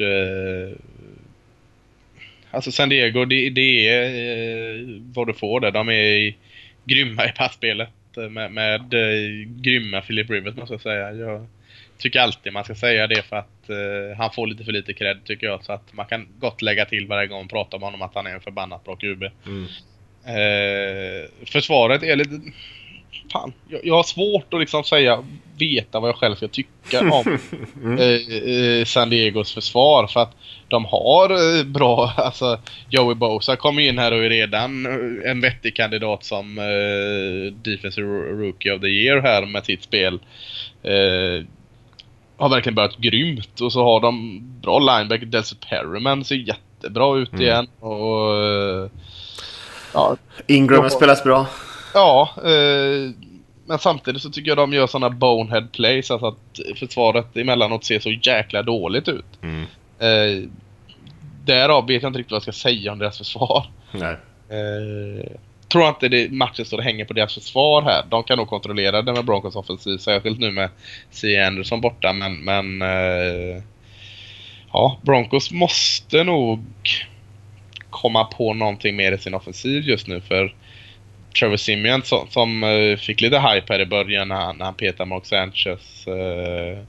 [2.52, 5.72] Alltså San Diego, det, det är vad du får där.
[5.72, 6.34] De är
[6.86, 7.90] grymma i passspelet
[8.30, 8.90] med, med
[9.64, 11.12] grymma Philip Rivers måste jag säga.
[11.12, 11.48] Jag
[11.98, 15.24] tycker alltid man ska säga det för att eh, han får lite för lite cred
[15.26, 15.64] tycker jag.
[15.64, 18.28] Så att man kan gott lägga till varje gång man pratar om honom att han
[18.28, 19.24] är en förbannat bra QB.
[19.46, 19.68] Mm.
[20.26, 22.42] Eh, försvaret är lite...
[23.32, 25.24] Fan, jag, jag, har svårt att liksom säga,
[25.58, 27.40] veta vad jag själv ska tycka om
[27.84, 28.00] mm.
[28.80, 30.08] eh, San Diegos försvar.
[30.08, 30.36] För att
[30.68, 35.42] de har eh, bra, alltså Joey Bosa kommer in här och är redan eh, en
[35.42, 40.20] vettig kandidat som eh, Defensive Rookie of the Year här med sitt spel.
[40.84, 41.46] Eh,
[42.38, 45.26] har verkligen börjat grymt och så har de bra linebacker.
[45.26, 47.42] Delcy Perryman ser jättebra ut mm.
[47.42, 47.68] igen.
[47.80, 48.90] Och, eh,
[49.94, 50.18] ja,
[50.48, 51.48] Ingram har spelat bra.
[51.94, 53.12] Ja, eh,
[53.66, 56.12] men samtidigt så tycker jag de gör sådana bonehead plays.
[56.12, 59.26] Alltså att försvaret emellanåt ser så jäkla dåligt ut.
[59.42, 59.66] Mm.
[60.00, 60.50] Eh,
[61.46, 63.66] därav vet jag inte riktigt vad jag ska säga om deras försvar.
[63.92, 64.18] Nej.
[64.50, 65.32] Eh,
[65.68, 68.04] tror inte det matchen står och hänger på deras försvar här.
[68.10, 70.70] De kan nog kontrollera det med Broncos offensiv, särskilt nu med
[71.10, 71.40] C.
[71.40, 72.14] Anderson borta.
[72.14, 73.62] Men, men eh,
[74.74, 76.60] ja, Broncos måste nog
[77.90, 80.22] komma på någonting mer i sin offensiv just nu.
[80.22, 80.54] För
[81.40, 84.74] Trevor Simeon som, som uh, fick lite hype här i början när han, när han
[84.74, 86.08] petade Mark Sanchez.
[86.08, 86.84] Uh,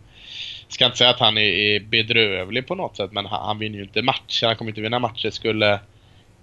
[0.68, 3.76] ska inte säga att han är, är bedrövlig på något sätt men han, han vinner
[3.76, 4.46] ju inte matcher.
[4.46, 5.30] Han kommer inte vinna matcher.
[5.30, 5.80] Skulle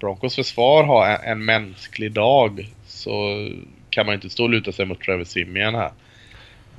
[0.00, 3.48] Broncos försvar har en, en mänsklig dag så
[3.90, 5.92] kan man inte stå och luta sig mot Trevor Simeon här.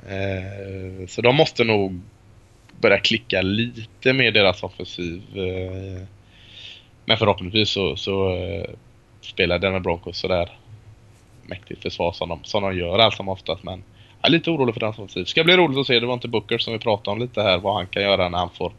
[0.08, 2.00] Eh, så de måste nog
[2.80, 5.22] börja klicka lite med deras offensiv.
[5.34, 6.02] Eh,
[7.04, 8.70] men förhoppningsvis så, så eh,
[9.20, 10.50] spelar denna Broncos sådär
[11.42, 13.62] mäktigt försvar som de, som de gör allt som oftast.
[13.62, 13.82] Men
[14.20, 15.24] jag är lite orolig för deras offensiv.
[15.24, 16.00] Ska bli roligt att se.
[16.00, 17.58] Det var inte Booker som vi pratade om lite här.
[17.58, 18.72] Vad han kan göra när han får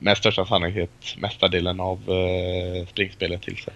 [0.00, 3.74] med största sannolikhet mesta delen av eh, springspelet till sig.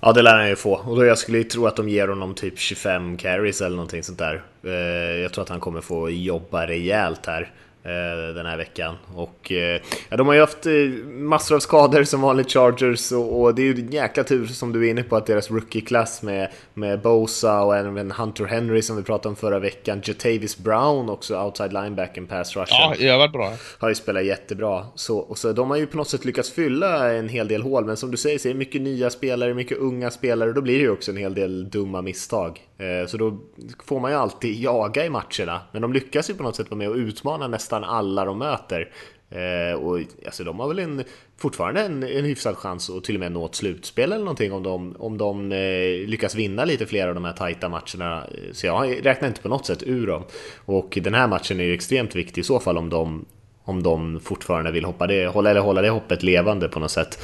[0.00, 0.74] Ja, det lär han ju få.
[0.74, 4.02] Och då jag skulle ju tro att de ger honom typ 25 carries eller någonting
[4.02, 4.42] sånt där.
[4.64, 7.50] Eh, jag tror att han kommer få jobba rejält här.
[7.86, 8.94] Eh, den här veckan.
[9.14, 10.72] Och eh, ja, de har ju haft eh,
[11.06, 14.72] massor av skador som vanligt Chargers och, och det är ju en jäkla tur som
[14.72, 18.96] du är inne på att deras rookie-klass med, med Bosa och även Hunter Henry som
[18.96, 22.94] vi pratade om förra veckan, Jatavis Brown också, outside linebacken, pass rushen.
[22.98, 23.52] Ja, varit bra.
[23.78, 24.86] Har ju spelat jättebra.
[24.94, 27.84] Så, och så de har ju på något sätt lyckats fylla en hel del hål,
[27.84, 30.60] men som du säger så är det mycket nya spelare, mycket unga spelare, och då
[30.60, 32.60] blir det ju också en hel del dumma misstag.
[33.06, 33.38] Så då
[33.84, 36.78] får man ju alltid jaga i matcherna, men de lyckas ju på något sätt vara
[36.78, 38.88] med och utmana nästan nästan alla de möter.
[39.30, 41.04] Eh, och alltså, de har väl en,
[41.36, 44.62] fortfarande en, en hyfsad chans att till och med nå ett slutspel eller någonting om
[44.62, 48.24] de, om de eh, lyckas vinna lite fler av de här tajta matcherna.
[48.24, 50.22] Eh, så jag räknar inte på något sätt ur dem.
[50.66, 53.24] Och den här matchen är ju extremt viktig i så fall om de,
[53.64, 57.18] om de fortfarande vill hoppa det, hålla, eller hålla det hoppet levande på något sätt.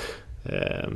[0.45, 0.89] Eh,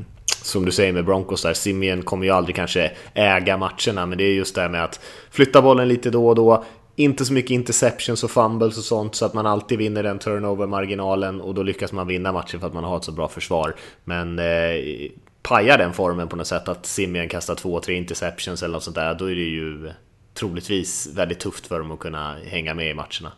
[0.43, 4.25] som du säger med Broncos där, Simeon kommer ju aldrig kanske äga matcherna, men det
[4.25, 5.01] är just det här med att
[5.31, 6.65] flytta bollen lite då och då,
[6.97, 11.41] inte så mycket interceptions och fumbles och sånt så att man alltid vinner den turnover-marginalen
[11.41, 13.75] och då lyckas man vinna matchen för att man har ett så bra försvar.
[14.05, 15.11] Men eh,
[15.43, 18.97] pajar den formen på något sätt att Simeon kastar två, tre interceptions eller något sånt
[18.97, 19.91] där, då är det ju
[20.35, 23.33] troligtvis väldigt tufft för dem att kunna hänga med i matcherna.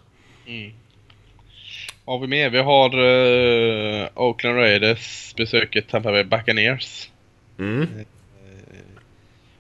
[0.46, 0.72] Mm.
[2.04, 2.52] Vad har vi med?
[2.52, 7.10] Vi har uh, Oakland Raiders besöker Tampa Bay Buccaneers.
[7.58, 7.86] Mm.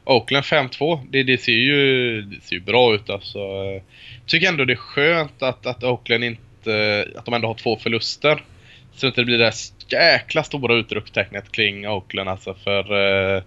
[0.06, 3.38] Oakland 5-2, det, det, ser ju det ser ju bra ut alltså.
[3.38, 7.76] Jag tycker ändå det är skönt att, att Oakland inte, att de ändå har två
[7.76, 8.42] förluster.
[8.94, 9.54] Så att det blir det där
[9.88, 13.42] jäkla stora utropstecknet kring Oakland alltså för eh,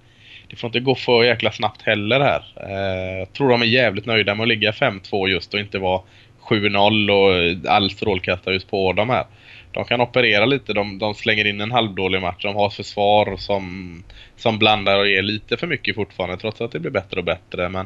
[0.49, 2.43] det får inte gå för jäkla snabbt heller här.
[2.55, 6.01] Eh, jag tror de är jävligt nöjda med att ligga 5-2 just och inte vara
[6.41, 9.25] 7-0 och all strålkastarljus på dem här
[9.71, 10.73] de kan operera lite.
[10.73, 12.43] De, de slänger in en halvdålig match.
[12.43, 14.03] De har försvar som,
[14.35, 17.69] som blandar och ger lite för mycket fortfarande trots att det blir bättre och bättre.
[17.69, 17.85] Men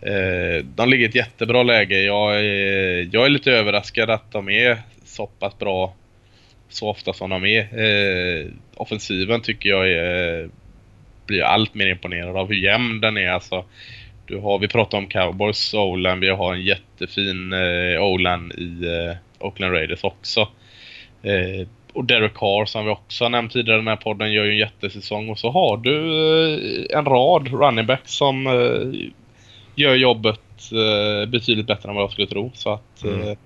[0.00, 2.00] eh, de ligger i ett jättebra läge.
[2.00, 5.94] Jag är, jag är lite överraskad att de är så pass bra
[6.68, 7.60] så ofta som de är.
[7.60, 10.48] Eh, offensiven tycker jag är,
[11.26, 13.28] blir allt mer imponerad av hur jämn den är.
[13.28, 13.64] Alltså,
[14.26, 19.16] du har, vi pratar om Cowboys Olan, vi har en jättefin eh, Olan i eh,
[19.38, 20.48] Oakland Raiders också.
[21.22, 24.44] Eh, och Derek Carr som vi också har nämnt tidigare i den här podden gör
[24.44, 25.28] ju en jättesäsong.
[25.28, 25.96] Och så har du
[26.90, 29.10] eh, en rad running backs som eh,
[29.74, 30.40] gör jobbet
[30.72, 32.50] eh, betydligt bättre än vad jag skulle tro.
[32.54, 33.36] Så att mm.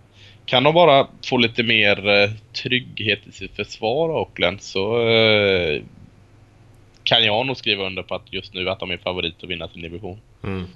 [0.44, 4.98] Kan de bara få lite mer trygghet i sitt försvar Oakland så
[7.04, 9.68] kan jag nog skriva under på att just nu att de är favorit att vinna
[9.68, 10.18] sin division.
[10.44, 10.66] Mm.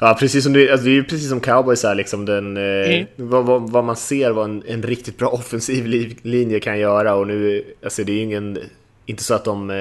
[0.00, 2.94] Ja, precis som det, alltså det är ju precis som cowboys är liksom den, eh,
[2.94, 3.06] mm.
[3.16, 5.86] vad, vad, vad, man ser vad en, en, riktigt bra offensiv
[6.22, 8.58] linje kan göra och nu, alltså det är ju ingen
[9.06, 9.76] inte så att de, eh,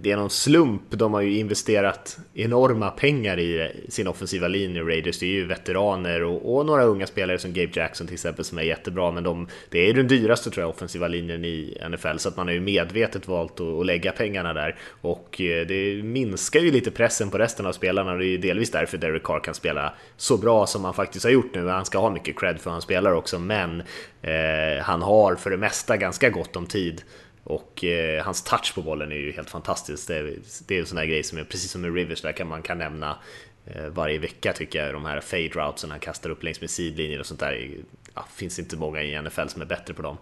[0.00, 5.18] det är någon slump, de har ju investerat enorma pengar i sin offensiva linje, Raiders.
[5.18, 8.58] Det är ju veteraner och, och, några unga spelare som Gabe Jackson till exempel som
[8.58, 12.16] är jättebra, men de, det är ju den dyraste tror jag, offensiva linjen i NFL,
[12.16, 14.76] så att man har ju medvetet valt att, att lägga pengarna där.
[15.00, 18.38] Och eh, det minskar ju lite pressen på resten av spelarna och det är ju
[18.38, 21.68] delvis därför Derek Carr kan spela så bra som han faktiskt har gjort nu.
[21.68, 23.82] Han ska ha mycket cred för han spelar också, men
[24.22, 27.02] eh, han har för det mesta ganska gott om tid
[27.44, 30.08] och eh, hans touch på bollen är ju helt fantastisk.
[30.08, 30.34] Det är,
[30.66, 32.62] det är en sån här grej som är precis som med Rivers, där kan man
[32.62, 33.18] kan nämna
[33.66, 34.94] eh, varje vecka tycker jag.
[34.94, 37.70] De här fade routesen han kastar upp längs med sidlinjer och sånt där.
[38.14, 40.16] Ja, finns inte många i NFL som är bättre på dem.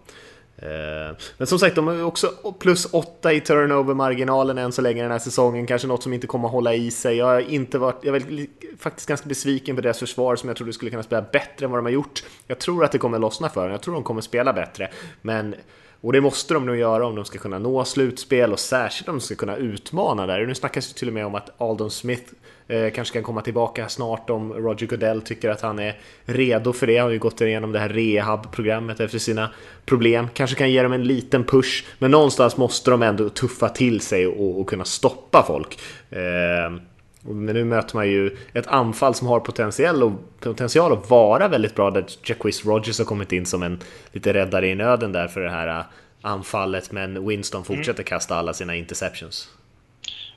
[0.61, 5.11] Eh, men som sagt, de har också plus 8 i turnover-marginalen än så länge den
[5.11, 5.67] här säsongen.
[5.67, 7.17] Kanske något som inte kommer att hålla i sig.
[7.17, 8.47] Jag har inte varit, jag är
[8.77, 11.77] faktiskt ganska besviken på deras försvar som jag trodde skulle kunna spela bättre än vad
[11.77, 12.23] de har gjort.
[12.47, 13.71] Jag tror att det kommer lossna för dem.
[13.71, 14.89] Jag tror de kommer spela bättre.
[15.21, 15.55] Men
[16.01, 19.15] och det måste de nog göra om de ska kunna nå slutspel och särskilt om
[19.15, 20.45] de ska kunna utmana där.
[20.45, 22.31] Nu snackas det till och med om att Aldon Smith
[22.67, 26.87] eh, kanske kan komma tillbaka snart om Roger Goodell tycker att han är redo för
[26.87, 26.97] det.
[26.97, 29.49] Han har ju gått igenom det här rehab-programmet efter sina
[29.85, 30.27] problem.
[30.33, 34.27] Kanske kan ge dem en liten push, men någonstans måste de ändå tuffa till sig
[34.27, 35.79] och, och kunna stoppa folk.
[36.09, 36.79] Eh,
[37.21, 41.75] men nu möter man ju ett anfall som har potential, och, potential att vara väldigt
[41.75, 43.79] bra där Jacquizz Rogers har kommit in som en
[44.11, 45.85] lite räddare i nöden där för det här äh,
[46.21, 48.05] anfallet men Winston fortsätter mm.
[48.05, 49.49] kasta alla sina interceptions.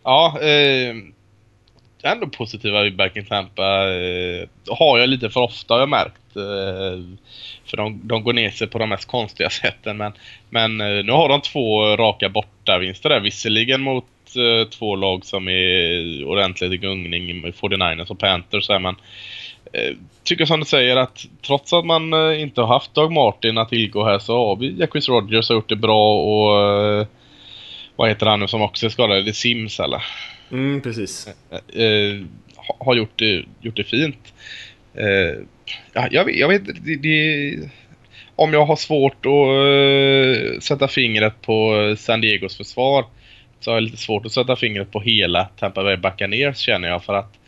[0.03, 0.95] Ja, eh,
[2.03, 6.37] ändå positiva Back Tampa eh, har jag lite för ofta har jag märkt.
[6.37, 7.17] Eh,
[7.65, 10.13] för de, de går ner sig på de mest konstiga sätten men,
[10.51, 14.05] men eh, nu har de två raka bortavinster där visserligen mot
[14.37, 18.95] eh, två lag som är ordentligt i gungning med 49ers och Panthers här, men
[19.73, 23.59] eh, tycker som du säger att trots att man eh, inte har haft Doug Martin
[23.59, 27.07] att tillgå här så har vi Jacquis Rogers har gjort det bra och eh,
[27.97, 29.25] vad heter han nu som också är skadad?
[29.25, 30.05] Det är Sims eller?
[30.51, 31.29] Mm, precis.
[32.79, 34.35] Har gjort det, gjort det fint.
[35.93, 37.59] ja, jag, vet, jag vet det, det,
[38.37, 43.05] om jag har svårt att sätta fingret på San Diegos försvar
[43.65, 47.05] så har jag lite svårt att sätta fingret på hela Tampa Bay Buccaneers känner jag
[47.05, 47.39] för att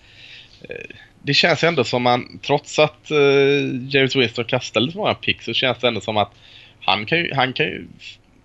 [0.69, 5.45] eh, det känns ändå som man, trots att eh, James Winston kastar lite många picks
[5.45, 6.33] så känns det ändå som att
[6.81, 7.87] han kan ju, han kan ju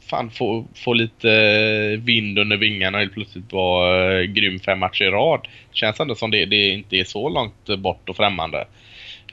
[0.10, 4.80] fan få, få lite eh, vind under vingarna och helt plötsligt vara eh, grym fem
[4.80, 5.48] matcher i rad.
[5.72, 8.68] Känns ändå som det, det inte är så långt bort och främmande.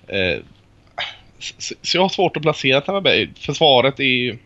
[0.08, 0.38] Eh,
[1.38, 3.28] så, så jag har svårt att placera Tampa Bay.
[3.36, 4.38] Försvaret är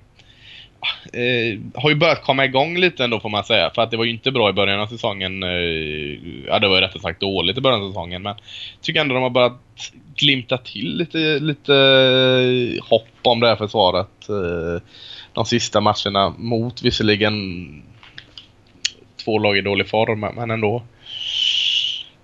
[1.13, 3.71] eh, har ju börjat komma igång lite ändå får man säga.
[3.75, 5.43] För att det var ju inte bra i början av säsongen.
[5.43, 5.49] Eh,
[6.47, 8.23] ja, det var ju rättare sagt dåligt i början av säsongen.
[8.23, 8.35] Men
[8.75, 9.61] jag tycker ändå de har börjat
[10.17, 11.73] glimta till lite, lite
[12.83, 14.29] hopp om det här försvaret.
[14.29, 14.83] Eh,
[15.33, 17.35] de sista matcherna mot visserligen
[19.25, 20.83] två lag i dålig form, men ändå.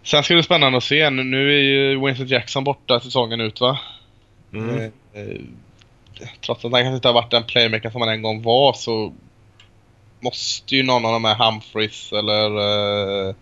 [0.03, 1.11] Sen ska det bli spännande att se.
[1.11, 3.79] Nu är ju Winston Jackson borta säsongen ut va?
[4.53, 4.93] Mm.
[6.47, 9.13] Trots att han kanske inte har varit den playmaker som han en gång var så
[10.21, 13.35] måste ju någon av de här Humphreys eller uh,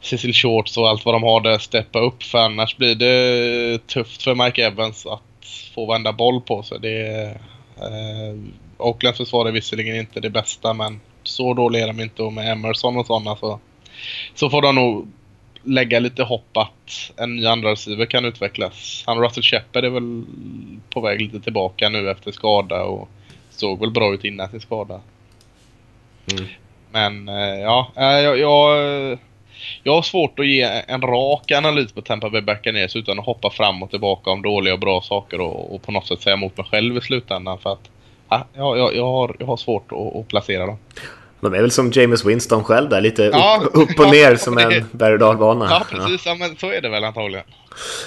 [0.00, 4.22] Cecil Shorts och allt vad de har där steppa upp för annars blir det tufft
[4.22, 6.78] för Mike Evans att få vända boll på sig.
[6.80, 7.30] Det, eh,
[7.86, 8.40] uh,
[8.78, 12.52] Oaklands försvar är visserligen inte det bästa men så dåliga är de inte och med
[12.52, 13.60] Emerson och sådana så,
[14.34, 15.08] så får de nog
[15.62, 19.04] lägga lite hopp att en ny andra receiver kan utvecklas.
[19.06, 20.24] Han Russell Shepard är väl
[20.90, 23.08] på väg lite tillbaka nu efter skada och
[23.50, 25.00] såg väl bra ut innan sin skada.
[26.32, 26.48] Mm.
[26.92, 29.18] Men eh, ja, eh, jag, jag,
[29.82, 33.50] jag har svårt att ge en rak analys på Tampa Bay Buccaneers utan att hoppa
[33.50, 36.56] fram och tillbaka om dåliga och bra saker och, och på något sätt säga emot
[36.56, 37.90] mig själv i slutändan för att
[38.28, 40.78] ja, jag, jag, har, jag har svårt att, att placera dem.
[41.40, 44.58] De är väl som James Winston själv där, lite ja, upp, upp, och ner som
[44.58, 45.66] en berg och dalbana.
[45.70, 46.26] Ja, precis.
[46.26, 46.34] Ja.
[46.34, 47.44] men så är det väl antagligen.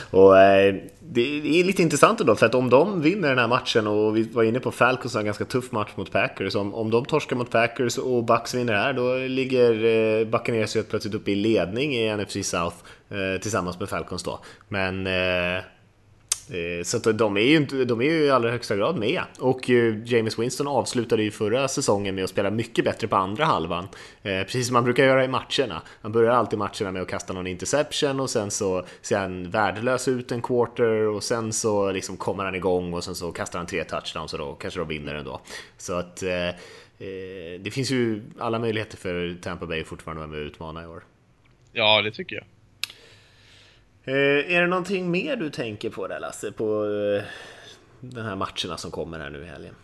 [0.09, 0.75] Och, eh,
[1.13, 1.21] det
[1.59, 4.43] är lite intressant då, för att om de vinner den här matchen och vi var
[4.43, 6.55] inne på Falcons en ganska tuff match mot Packers.
[6.55, 11.13] Om, om de torskar mot Packers och Bucks vinner här, då ligger eh, Buccaneers plötsligt
[11.13, 12.75] uppe i ledning i NFC South
[13.09, 14.39] eh, tillsammans med Falcons då.
[14.67, 15.63] Men eh,
[16.50, 19.22] Eh, så så de är, ju inte, de är ju i allra högsta grad med.
[19.39, 23.46] Och eh, James Winston avslutade ju förra säsongen med att spela mycket bättre på andra
[23.46, 23.88] halvan.
[24.24, 25.82] Eh, precis som man brukar göra i matcherna.
[26.02, 30.08] Han börjar alltid matcherna med att kasta någon interception och sen så ser han värdelös
[30.08, 33.68] ut en quarter och sen så liksom kommer han igång och sen så kastar han
[33.68, 35.41] tre touchdowns och då kanske de vinner ändå.
[35.78, 36.50] Så att eh,
[37.60, 40.86] det finns ju alla möjligheter för Tampa Bay fortfarande att vara med och utmana i
[40.86, 41.04] år.
[41.72, 42.46] Ja, det tycker jag.
[44.06, 47.24] Eh, är det någonting mer du tänker på där Lasse, på eh,
[48.01, 49.76] de här matcherna som kommer här nu i helgen?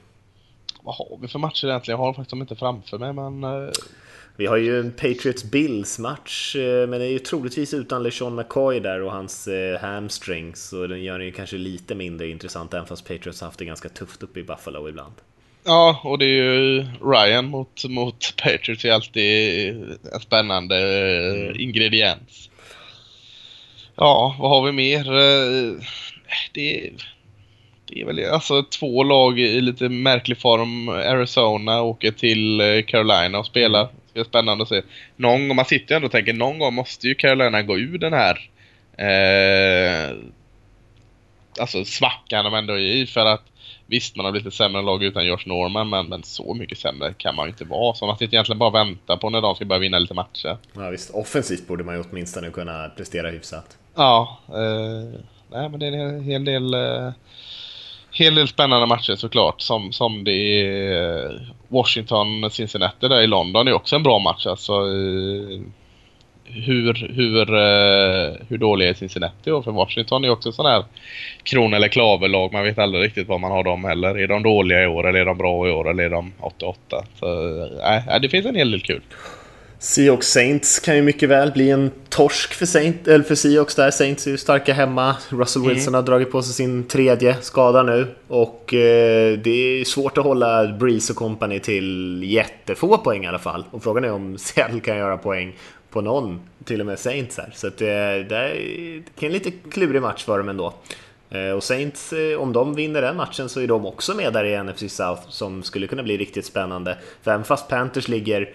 [0.82, 2.00] vad har vi för matcher egentligen?
[2.00, 3.44] Jag har faktiskt inte framför mig men...
[3.44, 3.72] Eh...
[4.36, 8.36] Vi har ju en Patriots Bills match, eh, men det är ju troligtvis utan LeSean
[8.36, 9.50] McCoy där och hans
[9.82, 13.60] hamstrings, så den gör den ju kanske lite mindre intressant, även fast Patriots har haft
[13.60, 15.14] det ganska tufft uppe i Buffalo ibland.
[15.64, 19.70] Ja, och det är ju Ryan mot, mot Patriots är alltid
[20.14, 21.60] en spännande mm.
[21.60, 22.49] ingrediens.
[24.00, 25.04] Ja, vad har vi mer?
[26.54, 26.92] Det
[27.86, 30.90] det är väl alltså två lag i lite märklig form.
[30.90, 33.88] Arizona åker till eh, Carolina och spelar.
[34.14, 34.82] Det är spännande att se.
[35.16, 37.98] Någon gång, man sitter ju ändå och tänker någon gång måste ju Carolina gå ur
[37.98, 38.50] den här
[38.98, 40.16] eh,
[41.60, 43.44] alltså svackan de ändå är i för att
[43.88, 47.14] visst man har blivit ett sämre lag utan Josh Norman men, men så mycket sämre
[47.18, 47.94] kan man ju inte vara.
[47.94, 50.58] Så man sitter egentligen bara och väntar på när de ska börja vinna lite matcher.
[50.74, 53.78] Ja visst, offensivt borde man ju åtminstone kunna prestera hyfsat.
[54.00, 55.20] Ja, eh,
[55.52, 57.12] nej men det är en hel del eh,
[58.12, 59.62] hel del spännande matcher såklart.
[59.62, 64.46] Som, som det är Washington-Cincinnati där i London är också en bra match.
[64.46, 65.62] Alltså, eh,
[66.44, 70.84] hur, hur, eh, hur dåliga är Cincinnati och För Washington är också sån här
[71.44, 72.54] kron eller klaverlag.
[72.54, 74.20] Man vet aldrig riktigt vad man har dem heller.
[74.20, 76.76] Är de dåliga i år eller är de bra i år eller är de 8-8?
[77.16, 77.28] Så,
[78.14, 79.02] äh, det finns en hel del kul.
[79.82, 83.92] Seahawks Saints kan ju mycket väl bli en torsk för, Saint, eller för Seahawks där.
[83.92, 85.16] Saints är ju starka hemma.
[85.30, 85.74] Russell mm.
[85.74, 86.04] Wilson mm.
[86.04, 88.08] har dragit på sig sin tredje skada nu.
[88.28, 93.40] Och eh, det är svårt att hålla Breeze och company till jättefå poäng i alla
[93.40, 93.66] fall.
[93.72, 95.56] Och frågan är om Seattle kan göra poäng
[95.90, 97.52] på någon, till och med Saints här.
[97.56, 100.74] Så att, eh, det är en lite klurig match för dem ändå.
[101.30, 104.44] Eh, och Saints, eh, om de vinner den matchen så är de också med där
[104.44, 106.98] i NFC South som skulle kunna bli riktigt spännande.
[107.24, 108.50] För även fast Panthers ligger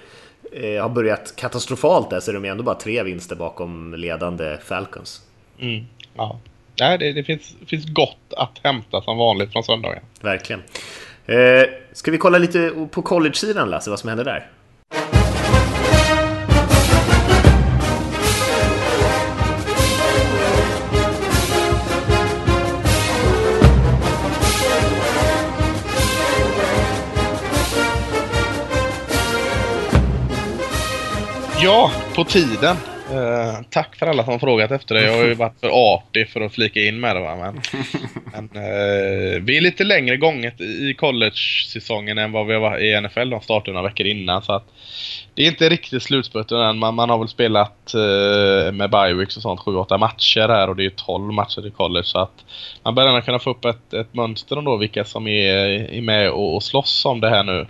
[0.82, 5.22] har börjat katastrofalt där så är de ändå bara tre vinster bakom ledande Falcons.
[5.58, 5.84] Mm,
[6.16, 6.40] ja.
[6.80, 10.02] Nej, det, det finns, finns gott att hämta som vanligt från söndagen.
[10.20, 10.62] Verkligen.
[11.26, 14.50] Eh, ska vi kolla lite på college-sidan Lasse, vad som händer där?
[31.64, 32.76] Ja, på tiden.
[33.12, 35.04] Uh, tack för alla som frågat efter det.
[35.04, 37.20] Jag har ju varit för artig för att flika in med det.
[37.20, 37.36] Va?
[37.36, 37.60] Men,
[38.50, 43.30] men uh, vi är lite längre gånget i college-säsongen än vad vi var i NFL.
[43.30, 44.42] De startade några veckor innan.
[44.42, 44.64] Så att
[45.34, 46.78] det är inte riktigt slutspurten än.
[46.78, 50.84] Man, man har väl spelat uh, med Bioweeks och sånt 7-8 matcher här och det
[50.84, 52.06] är 12 matcher i college.
[52.06, 52.44] Så att
[52.82, 55.56] man börjar kunna få upp ett, ett mönster ändå vilka som är,
[55.94, 57.66] är med och, och slåss om det här nu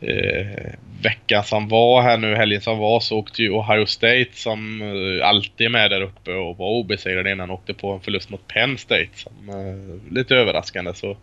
[0.00, 0.72] eh,
[1.02, 5.28] veckan som var här nu, helgen som var, så åkte ju Ohio State som eh,
[5.28, 8.78] alltid är med där uppe och var obesegrade innan åkte på en förlust mot Penn
[8.78, 9.08] State.
[9.14, 10.94] Som, eh, lite överraskande.
[10.94, 11.16] Så.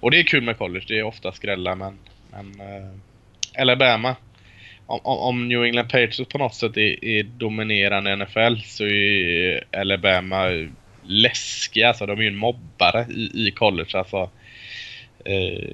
[0.00, 1.98] Och det är kul med college, det är ofta skrällar men,
[2.30, 2.90] men eh,
[3.60, 4.16] Alabama.
[4.86, 9.64] Om, om, New England Patriots på något sätt är, är dominerande i NFL så är
[9.80, 10.68] Alabama
[11.02, 11.88] läskiga.
[11.88, 13.98] Alltså de är ju en mobbare i, i college.
[13.98, 14.30] Alltså,
[15.24, 15.70] eh,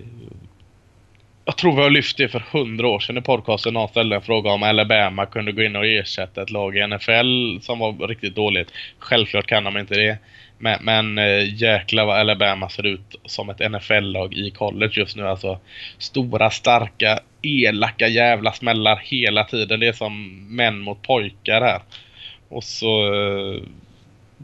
[1.47, 3.75] jag tror vi har lyft det för hundra år sedan i podcasten.
[3.75, 7.61] Någon ställde en fråga om Alabama kunde gå in och ersätta ett lag i NFL
[7.61, 8.73] som var riktigt dåligt.
[8.99, 10.19] Självklart kan de inte det.
[10.59, 15.29] Men, men äh, jäklar vad Alabama ser ut som ett NFL-lag i college just nu.
[15.29, 15.59] Alltså
[15.99, 19.81] stora, starka, elaka jävla smällar hela tiden.
[19.81, 21.81] Det är som män mot pojkar här.
[22.49, 23.15] Och så...
[23.15, 23.63] Äh,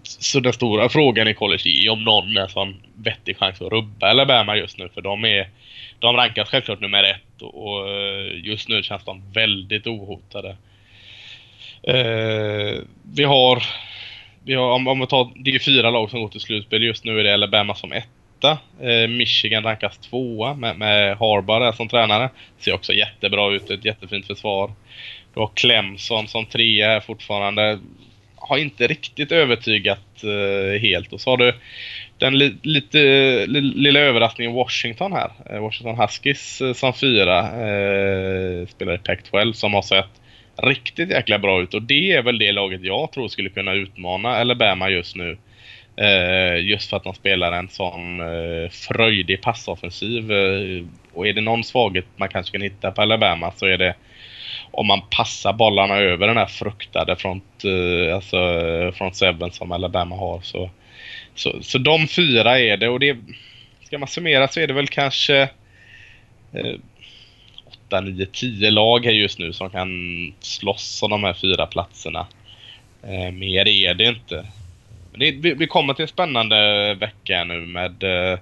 [0.02, 3.72] så den stora frågan i college är om någon är en sån vettig chans att
[3.72, 4.88] rubba Alabama just nu.
[4.94, 5.48] För de är
[6.02, 10.56] de rankas självklart nummer ett och, eh, just nu känns de väldigt ohotade.
[11.82, 12.80] Eh,
[13.14, 13.62] vi har,
[14.44, 16.82] vi har om, om vi tar, det är fyra lag som går till slutspel.
[16.82, 18.58] Just nu är det Alabama som etta.
[18.80, 22.30] Eh, Michigan rankas tvåa med, med Harbaugh som tränare.
[22.58, 24.72] Ser också jättebra ut, ett jättefint försvar.
[25.34, 27.78] Du har Clemson som trea fortfarande.
[28.36, 30.22] Har inte riktigt övertygat
[30.80, 31.12] helt.
[31.12, 31.54] Och så har du
[32.22, 32.98] den li lite
[33.46, 35.30] li lilla överraskningen Washington här.
[35.50, 40.20] Eh, Washington Huskies eh, som fyra eh, spelar i Pac-12 som har sett
[40.56, 44.28] riktigt jäkla bra ut och det är väl det laget jag tror skulle kunna utmana
[44.28, 45.38] Alabama just nu.
[45.96, 50.32] Eh, just för att de spelar en sån eh, fröjdig passoffensiv.
[50.32, 53.94] Eh, och är det någon svaghet man kanske kan hitta på Alabama så är det
[54.70, 59.72] om man passar bollarna över den här fruktade front, eh, alltså eh, front seven som
[59.72, 60.70] Alabama har så
[61.34, 63.16] så, så de fyra är det och det...
[63.84, 65.42] Ska man summera så är det väl kanske...
[66.52, 66.74] Eh,
[67.88, 69.88] 8, 9, 10 lag här just nu som kan
[70.40, 72.26] slåss om de här fyra platserna.
[73.02, 74.46] Eh, mer är det inte.
[75.14, 78.38] Det, vi, vi kommer till en spännande vecka nu med eh,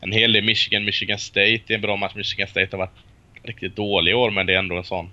[0.00, 1.60] en hel del Michigan, Michigan State.
[1.66, 2.14] Det är en bra match.
[2.14, 2.98] Michigan State har varit
[3.42, 5.10] riktigt dålig i år, men det är ändå en sån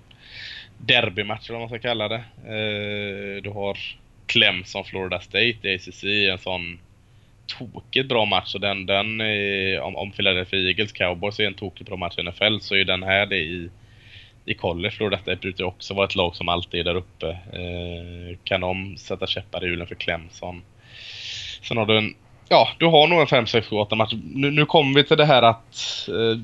[0.78, 2.22] derbymatch eller vad man ska kalla det.
[2.44, 3.78] Eh, du har
[4.26, 6.78] Clemson, Florida State ACC, en sån
[7.58, 8.54] tokigt bra match.
[8.54, 12.22] Och den, den eh, om, om Philadelphia Eagles Cowboys är en tokigt bra match i
[12.22, 13.70] NFL så är den här det i,
[14.44, 14.90] i college.
[14.90, 17.28] Florida detta brukar också vara ett lag som alltid är där uppe.
[17.30, 20.62] Eh, kan de sätta käppar i hjulen för Clemson?
[21.62, 22.14] Sen har du en,
[22.48, 24.12] ja, du har nog en 5, 6, 7, 8 match.
[24.34, 26.40] Nu, nu kommer vi till det här att eh,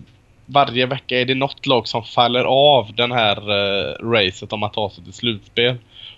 [0.47, 4.73] varje vecka är det något lag som faller av den här eh, racet om att
[4.73, 5.77] ta sig till slutspel.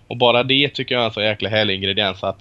[0.09, 2.39] Och bara det tycker jag är en så jäkla härlig ingrediens att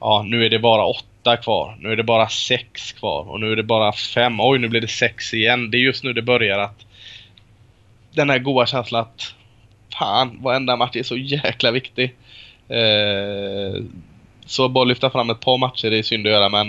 [0.00, 1.76] ja, nu är det bara åtta kvar.
[1.80, 3.30] Nu är det bara sex kvar.
[3.30, 4.40] Och nu är det bara fem.
[4.40, 5.70] Oj, nu blir det sex igen.
[5.70, 6.86] Det är just nu det börjar att
[8.14, 9.34] den här goa känslan att
[9.98, 12.14] fan, varenda match är så jäkla viktig.
[12.68, 13.82] Eh,
[14.46, 16.66] så bara lyfta fram ett par matcher det är synd att göra men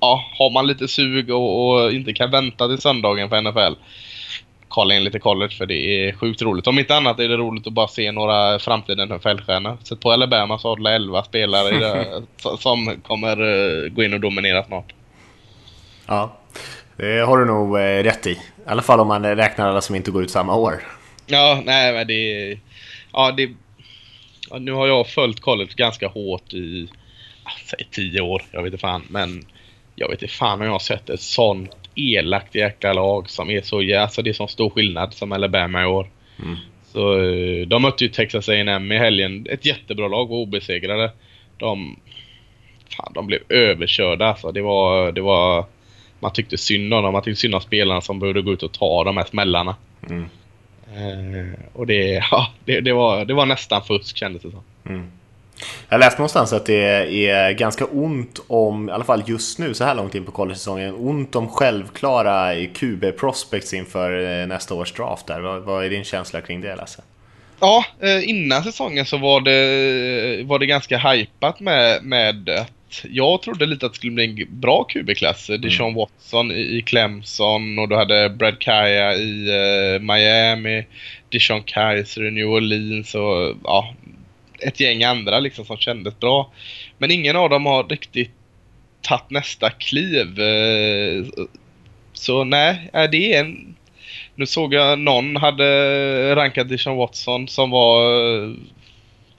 [0.00, 3.80] ja, har man lite sug och, och inte kan vänta till söndagen för NFL
[4.68, 6.66] kolla in lite college för det är sjukt roligt.
[6.66, 9.76] Om inte annat är det roligt att bara se några framtiden NFL-stjärnor.
[9.84, 12.22] Sätt på Alabama så har du 11 spelare det,
[12.58, 14.92] som kommer uh, gå in och dominera snart.
[16.06, 16.36] Ja,
[16.96, 18.30] det har du nog uh, rätt i.
[18.30, 20.82] I alla fall om man räknar alla som inte går ut samma år.
[21.26, 22.58] Ja, nej men det...
[23.12, 23.50] Ja, det...
[24.50, 26.88] Ja, nu har jag följt college ganska hårt i...
[27.64, 29.02] Säg tio år, jag vet inte fan.
[29.08, 29.44] Men
[29.94, 33.60] jag vet inte fan om jag har sett ett sånt elakt jäkla lag som är
[33.60, 36.08] så, alltså det är så stor skillnad som Alabama i år.
[36.42, 36.56] Mm.
[36.92, 39.46] Så eh, de mötte ju Texas A&M i helgen.
[39.50, 41.12] Ett jättebra lag, var obesegrade.
[41.56, 41.96] De,
[42.96, 44.52] fan, de blev överkörda alltså.
[44.52, 45.64] Det var, det var,
[46.20, 47.12] man tyckte synd om dem.
[47.12, 49.76] Man tyckte synd om spelarna som behövde gå ut och ta de här smällarna.
[50.10, 50.24] Mm.
[50.96, 54.62] Eh, och det, ja, det, det, var, det var nästan fusk kändes det som.
[54.86, 55.10] Mm.
[55.88, 59.84] Jag läste någonstans att det är ganska ont om, i alla fall just nu så
[59.84, 65.40] här långt in på college-säsongen, ont om självklara QB-prospects inför eh, nästa års draft där.
[65.40, 67.02] Vad, vad är din känsla kring det Lasse?
[67.60, 73.42] Ja, eh, innan säsongen så var det, var det ganska hypat med, med att jag
[73.42, 75.48] trodde lite att det skulle bli en bra QB-klass.
[75.48, 75.60] Mm.
[75.60, 80.86] Deshaun Watson i, Clemson och du hade Brad Kaya i uh, Miami,
[81.28, 83.94] Deshaun Kaiser i New Orleans och ja,
[84.60, 86.52] ett gäng andra liksom som kändes bra.
[86.98, 88.30] Men ingen av dem har riktigt
[89.00, 90.40] tagit nästa kliv.
[90.40, 91.24] Eh,
[92.12, 93.74] så nej, det är en...
[94.34, 98.02] Nu såg jag någon hade rankat Dishon Watson som var
[98.44, 98.52] eh,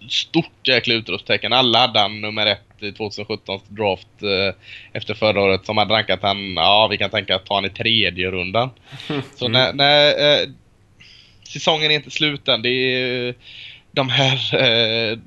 [0.09, 1.53] stort jäkla utropstecken.
[1.53, 4.55] Alla hade han nummer ett i 2017 draft eh,
[4.93, 7.70] efter förra året som hade rankat han, ja vi kan tänka att ta han i
[7.70, 8.70] tredje rundan.
[9.36, 10.49] Så nej, nej eh,
[11.43, 12.61] säsongen är inte slut än.
[12.61, 13.36] Det är
[13.92, 15.18] de här eh,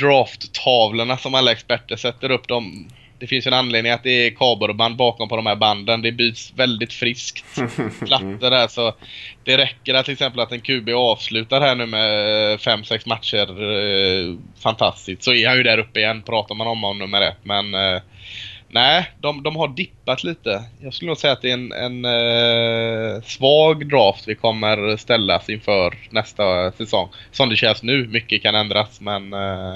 [0.00, 2.48] drafttavlorna som alla experter sätter upp.
[2.48, 2.88] dem.
[3.18, 6.02] det finns en anledning att det är kabelband bakom på de här banden.
[6.02, 7.44] Det byts väldigt friskt
[8.06, 8.68] plattor där.
[8.68, 8.94] Så
[9.44, 14.36] det räcker att till exempel att en QB avslutar här nu med 5-6 matcher eh,
[14.62, 15.22] fantastiskt.
[15.22, 17.38] Så är han ju där uppe igen pratar man om om nummer ett.
[17.42, 18.00] Men eh,
[18.68, 20.62] Nej, de, de har dippat lite.
[20.80, 25.48] Jag skulle nog säga att det är en, en eh, svag draft vi kommer ställas
[25.48, 27.08] inför nästa säsong.
[27.30, 28.06] Som det känns nu.
[28.06, 29.74] Mycket kan ändras men eh,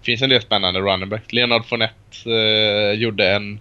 [0.00, 1.32] det finns en del spännande running backs.
[1.32, 3.60] Leonard Fournette eh, gjorde en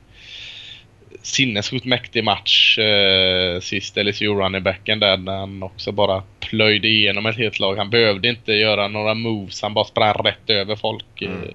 [1.21, 7.25] sinnessjukt mäktig match eh, sist LSU running backen där när han också bara plöjde igenom
[7.25, 7.75] ett helt lag.
[7.75, 11.21] Han behövde inte göra några moves, han bara sprang rätt över folk.
[11.21, 11.31] Eh.
[11.31, 11.53] Mm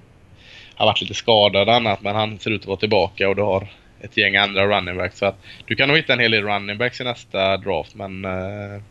[0.83, 3.41] har varit lite skadad och annat men han ser ut att vara tillbaka och du
[3.41, 3.67] har
[4.01, 5.17] ett gäng andra running backs.
[5.17, 8.25] Så att du kan nog hitta en hel del running backs i nästa draft men
[8.25, 8.81] eh,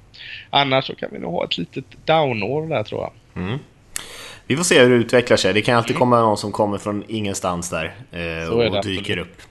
[0.50, 3.42] annars så kan vi nog ha ett litet downår där tror jag.
[3.44, 3.58] Mm.
[4.46, 5.54] Vi får se hur det utvecklar sig.
[5.54, 5.98] Det kan alltid mm.
[5.98, 9.42] komma någon som kommer från ingenstans där eh, och dyker upp.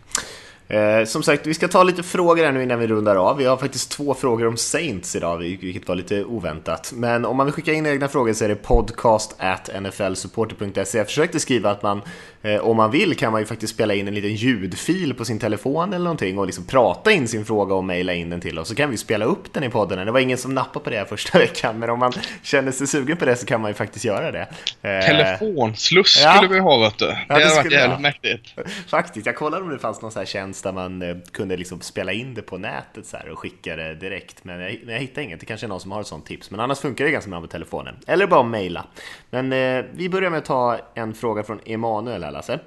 [0.71, 3.37] Eh, som sagt, vi ska ta lite frågor här nu innan vi rundar av.
[3.37, 6.93] Vi har faktiskt två frågor om Saints idag, vilket var lite oväntat.
[6.95, 10.97] Men om man vill skicka in egna frågor så är det podcast at nflsupporter.se.
[10.97, 12.01] Jag försökte skriva att man
[12.43, 15.39] Eh, om man vill kan man ju faktiskt spela in en liten ljudfil på sin
[15.39, 18.67] telefon eller någonting och liksom prata in sin fråga och mejla in den till oss
[18.67, 20.05] så kan vi spela upp den i podden.
[20.05, 22.13] Det var ingen som nappade på det första veckan men om man
[22.43, 24.47] känner sig sugen på det så kan man ju faktiskt göra det.
[24.81, 26.33] Eh, Telefonsluss ja.
[26.33, 27.05] skulle vi ha vet du.
[27.05, 28.55] Det ja, hade varit jävligt mäktigt.
[28.87, 31.81] Faktiskt, jag kollade om det fanns någon sån här tjänst där man eh, kunde liksom
[31.81, 35.23] spela in det på nätet så och skicka det direkt men jag, men jag hittade
[35.23, 35.39] inget.
[35.39, 37.39] Det kanske är någon som har ett sånt tips men annars funkar det ganska bra
[37.39, 37.95] med telefonen.
[38.07, 38.85] Eller bara mejla.
[39.29, 42.59] Men eh, vi börjar med att ta en fråga från Emanuel här Lasse.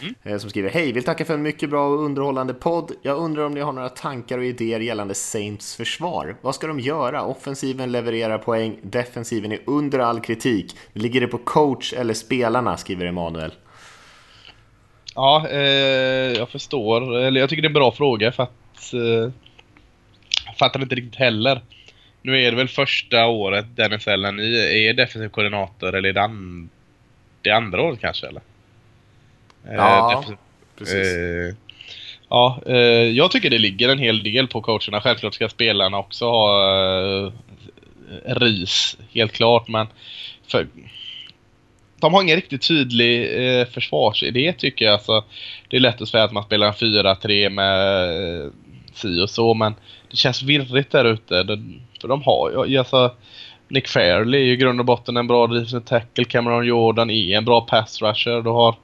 [0.00, 0.14] Mm.
[0.22, 2.92] Eh, som skriver Hej, vill tacka för en mycket bra och underhållande podd.
[3.02, 6.36] Jag undrar om ni har några tankar och idéer gällande Saints försvar.
[6.40, 7.24] Vad ska de göra?
[7.24, 10.76] Offensiven levererar poäng, defensiven är under all kritik.
[10.92, 12.76] Ligger det på coach eller spelarna?
[12.76, 13.52] skriver Emanuel.
[15.16, 17.18] Ja, eh, jag förstår.
[17.18, 18.92] Eller jag tycker det är en bra fråga för att...
[18.92, 19.32] Eh,
[20.46, 21.60] jag fattar inte riktigt heller.
[22.22, 26.68] Nu är det väl första året Dennis ni är defensiv koordinator eller är det, an,
[27.42, 28.42] det andra året kanske eller?
[29.68, 30.34] Eh, ja, eh,
[30.78, 31.16] precis.
[31.16, 31.54] Eh,
[32.28, 32.76] ja, eh,
[33.10, 35.00] jag tycker det ligger en hel del på coacherna.
[35.00, 36.70] Självklart ska spelarna också ha
[37.24, 37.32] eh,
[38.24, 39.68] ris, helt klart.
[39.68, 39.86] Men
[40.48, 40.66] för,
[42.00, 43.22] de har ingen riktigt tydlig
[43.60, 44.94] eh, försvarsidé tycker jag.
[44.94, 45.24] Alltså,
[45.68, 48.50] det är lätt att säga att man spelar en 4-3 med eh,
[48.94, 49.74] si och så, men
[50.10, 51.46] det känns virrigt där ute.
[52.00, 53.14] För de har ju, alltså,
[53.68, 56.24] Nick Fairley är ju i grund och botten en bra defensive tackle.
[56.24, 58.42] Cameron Jordan är en bra pass rusher.
[58.42, 58.74] Du har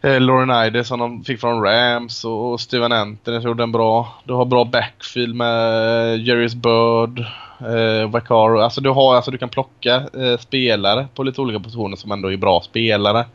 [0.00, 4.14] eh, Lauren Ides som de fick från Rams och, och Steven Anthony gjorde en bra.
[4.24, 7.24] Du har bra backfield med eh, Jerry's Bird
[7.70, 8.60] eh, Vaccaro.
[8.60, 12.32] Alltså du, har, alltså du kan plocka eh, spelare på lite olika positioner som ändå
[12.32, 13.26] är bra spelare.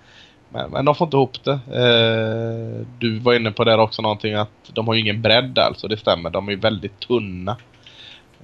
[0.49, 1.51] Men, men de får inte ihop det.
[1.51, 5.87] Eh, du var inne på det också någonting att de har ju ingen bredd alltså,
[5.87, 6.29] det stämmer.
[6.29, 7.57] De är väldigt tunna.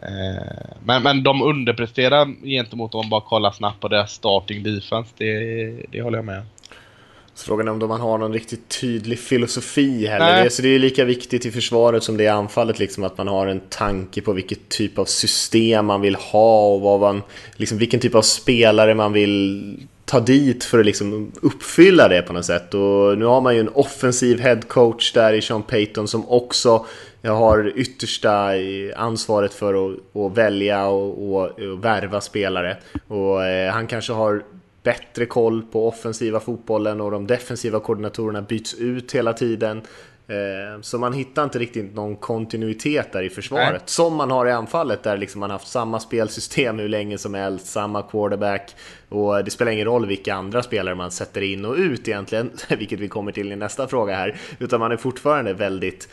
[0.02, 5.14] Eh, men, men de underpresterar gentemot om man bara kollar snabbt på deras starting defense.
[5.18, 6.44] Det, det håller jag med
[7.44, 10.44] frågan är om man har någon riktigt tydlig filosofi heller.
[10.44, 13.18] Det, så det är lika viktigt i försvaret som det är i anfallet, liksom, att
[13.18, 17.22] man har en tanke på vilket typ av system man vill ha och vad man,
[17.56, 22.34] liksom, vilken typ av spelare man vill ta dit för att liksom uppfylla det på
[22.34, 22.74] något sätt.
[22.74, 26.86] Och nu har man ju en offensiv headcoach där i Sean Payton som också
[27.24, 28.52] har yttersta
[28.96, 32.78] ansvaret för att, att välja och, och, och värva spelare.
[33.08, 34.44] Och eh, han kanske har
[34.84, 39.82] bättre koll på offensiva fotbollen och de defensiva koordinatorerna byts ut hela tiden.
[40.30, 43.72] Eh, så man hittar inte riktigt någon kontinuitet där i försvaret.
[43.72, 43.82] Nej.
[43.86, 47.66] Som man har i anfallet där liksom man haft samma spelsystem hur länge som helst,
[47.66, 48.76] samma quarterback.
[49.10, 53.00] Och det spelar ingen roll vilka andra spelare man sätter in och ut egentligen, vilket
[53.00, 54.36] vi kommer till i nästa fråga här.
[54.60, 56.10] Utan man är fortfarande väldigt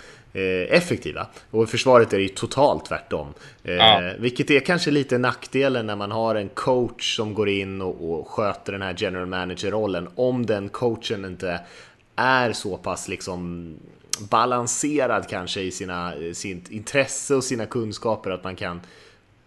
[0.70, 1.26] effektiva.
[1.50, 3.34] Och i försvaret är det ju totalt tvärtom.
[3.64, 4.12] Eh, ja.
[4.18, 8.28] Vilket är kanske lite nackdelen när man har en coach som går in och, och
[8.28, 10.08] sköter den här general manager-rollen.
[10.14, 11.60] Om den coachen inte
[12.16, 13.70] är så pass liksom
[14.20, 18.80] balanserad kanske i sina, sitt intresse och sina kunskaper att man kan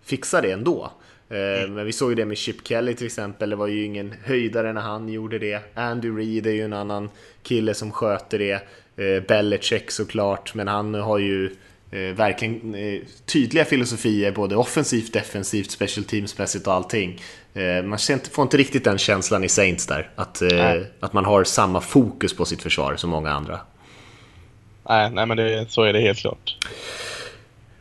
[0.04, 0.92] fixa det ändå.
[1.30, 1.74] Eh, mm.
[1.74, 4.74] Men vi såg ju det med Chip Kelly till exempel, det var ju ingen höjdare
[4.74, 5.62] när han gjorde det.
[5.74, 7.10] Andy Reid är ju en annan
[7.44, 8.62] kille som sköter det.
[9.00, 11.56] Eh, Belichick såklart, men han har ju
[11.92, 17.22] eh, verkligen eh, tydliga filosofier både offensivt, defensivt, special teams-mässigt och allting.
[17.84, 18.00] Man
[18.32, 20.42] får inte riktigt den känslan i Saints där, att,
[21.00, 23.60] att man har samma fokus på sitt försvar som många andra.
[24.90, 26.58] Nej, nej men det, så är det helt klart.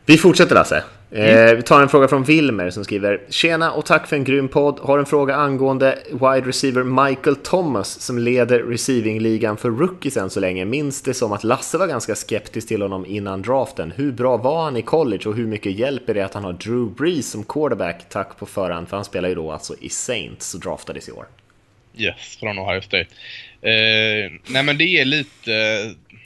[0.09, 0.83] Vi fortsätter Lasse.
[1.11, 1.55] Mm.
[1.55, 4.79] vi tar en fråga från Wilmer som skriver Tjena och tack för en grym podd.
[4.79, 10.39] Har en fråga angående wide receiver Michael Thomas som leder receiving-ligan för rookies än så
[10.39, 10.65] länge.
[10.65, 13.93] Minns det som att Lasse var ganska skeptisk till honom innan draften.
[13.95, 16.95] Hur bra var han i college och hur mycket hjälper det att han har Drew
[16.95, 18.09] Brees som quarterback?
[18.09, 21.25] Tack på förhand, för han spelar ju då alltså i Saints och draftades i år.
[21.97, 23.07] Yes, från Ohio State.
[23.61, 25.51] Eh, nej men det är lite...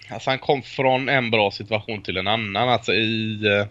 [0.09, 2.69] Alltså han kom från en bra situation till en annan.
[2.69, 3.45] Alltså i...
[3.45, 3.65] Eh,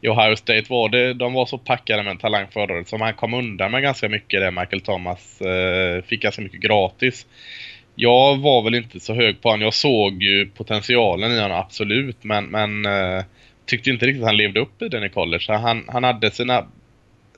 [0.00, 3.14] I Ohio State var det, de var så packade med talang förra året som han
[3.14, 7.26] kom undan med ganska mycket det Michael Thomas eh, fick ganska mycket gratis.
[7.94, 9.62] Jag var väl inte så hög på honom.
[9.62, 13.24] Jag såg ju potentialen i honom absolut men, men eh,
[13.66, 15.44] tyckte inte riktigt att han levde upp i den i college.
[15.48, 16.66] Han, han hade sina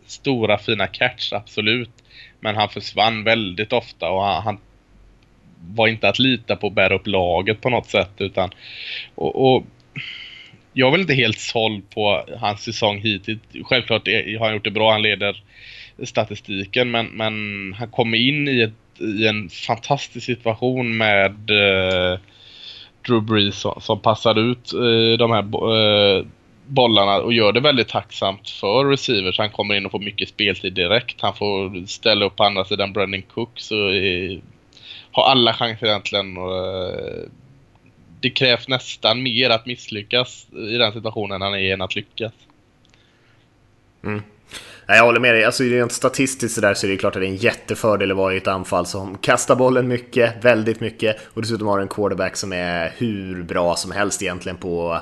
[0.07, 1.91] stora fina catch absolut
[2.41, 4.59] men han försvann väldigt ofta och han, han
[5.68, 8.50] var inte att lita på att bära upp laget på något sätt utan
[9.14, 9.64] och, och
[10.72, 13.40] jag är väl inte helt såld på hans säsong hittills.
[13.64, 15.42] Självklart har han gjort det bra, han leder
[16.02, 17.34] statistiken men, men
[17.78, 22.18] han kommer in i, ett, i en fantastisk situation med eh,
[23.06, 25.42] Drew Brees som, som passar ut eh, de här
[25.76, 26.26] eh,
[26.66, 29.38] bollarna och gör det väldigt tacksamt för receivers.
[29.38, 31.20] Han kommer in och får mycket speltid direkt.
[31.20, 33.90] Han får ställa upp på andra sidan Brandon Cook så
[35.12, 36.36] har alla chanser egentligen.
[36.36, 37.28] Och, eh,
[38.20, 42.32] det krävs nästan mer att misslyckas i den situationen han är än att lyckas.
[44.05, 44.22] Mm.
[44.86, 45.44] Jag håller med dig.
[45.44, 48.16] Alltså, rent statistiskt så, där så är det klart att det är en jättefördel att
[48.16, 52.36] vara i ett anfall som kastar bollen mycket, väldigt mycket och dessutom har en quarterback
[52.36, 55.01] som är hur bra som helst egentligen på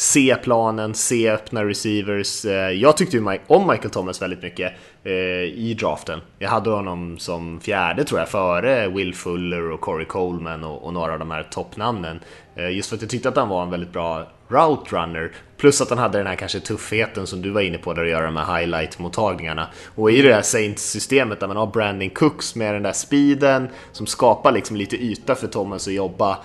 [0.00, 2.44] se planen, se öppna receivers.
[2.44, 4.72] Eh, jag tyckte ju om Michael Thomas väldigt mycket
[5.04, 5.12] eh,
[5.42, 6.20] i draften.
[6.38, 11.12] Jag hade honom som fjärde tror jag, före Will Fuller och Corey Coleman och, några
[11.12, 12.20] av de här toppnamnen.
[12.56, 15.32] Eh, just för att jag tyckte att han var en väldigt bra route runner.
[15.56, 18.10] Plus att han hade den här kanske tuffheten som du var inne på där att
[18.10, 19.66] göra de här highlight-mottagningarna.
[19.94, 24.06] Och i det här Saints-systemet där man har Brandon Cooks med den där speeden som
[24.06, 26.38] skapar liksom lite yta för Thomas att jobba.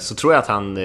[0.00, 0.78] Så tror jag att han,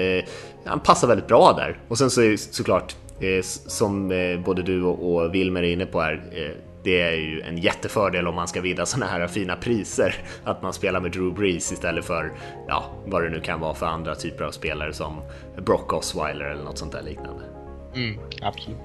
[0.66, 1.78] han passar väldigt bra där.
[1.88, 5.86] Och sen så är såklart, eh, som eh, både du och, och Wilmer är inne
[5.86, 6.50] på här, eh,
[6.82, 10.14] det är ju en jättefördel om man ska vinna sådana här fina priser.
[10.44, 12.32] Att man spelar med Drew Brees istället för,
[12.68, 15.22] ja, vad det nu kan vara för andra typer av spelare som
[15.56, 17.44] Brock Osweiler eller något sånt där liknande.
[17.94, 18.78] Mm, absolut.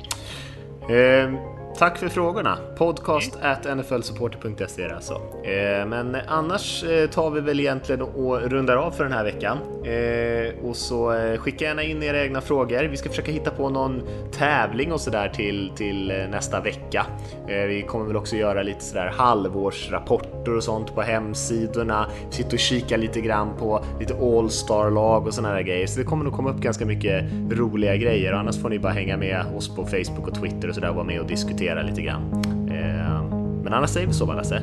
[1.77, 2.57] Tack för frågorna.
[2.77, 3.51] Podcast mm.
[3.51, 5.13] at nflsupporter.se alltså.
[5.43, 9.57] Eh, men annars eh, tar vi väl egentligen och rundar av för den här veckan.
[9.85, 12.83] Eh, och så skicka gärna in era egna frågor.
[12.83, 17.05] Vi ska försöka hitta på någon tävling och sådär till, till nästa vecka.
[17.47, 22.07] Vi kommer väl också göra lite sådär halvårsrapporter och sånt på hemsidorna.
[22.29, 25.87] Sitta och kika lite grann på lite All-star-lag och sådana där grejer.
[25.87, 28.33] Så det kommer nog komma upp ganska mycket roliga grejer.
[28.33, 31.05] Annars får ni bara hänga med oss på Facebook och Twitter och sådär och vara
[31.05, 32.21] med och diskutera diskutera lite grann.
[32.69, 33.23] Eh,
[33.63, 34.61] men annars säger vi så, va Lasse?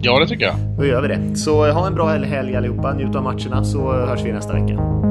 [0.00, 0.54] Ja, det tycker jag.
[0.78, 1.36] Då gör vi det.
[1.36, 4.52] Så eh, ha en bra helg allihopa, njut av matcherna så eh, hörs vi nästa
[4.52, 5.02] vecka.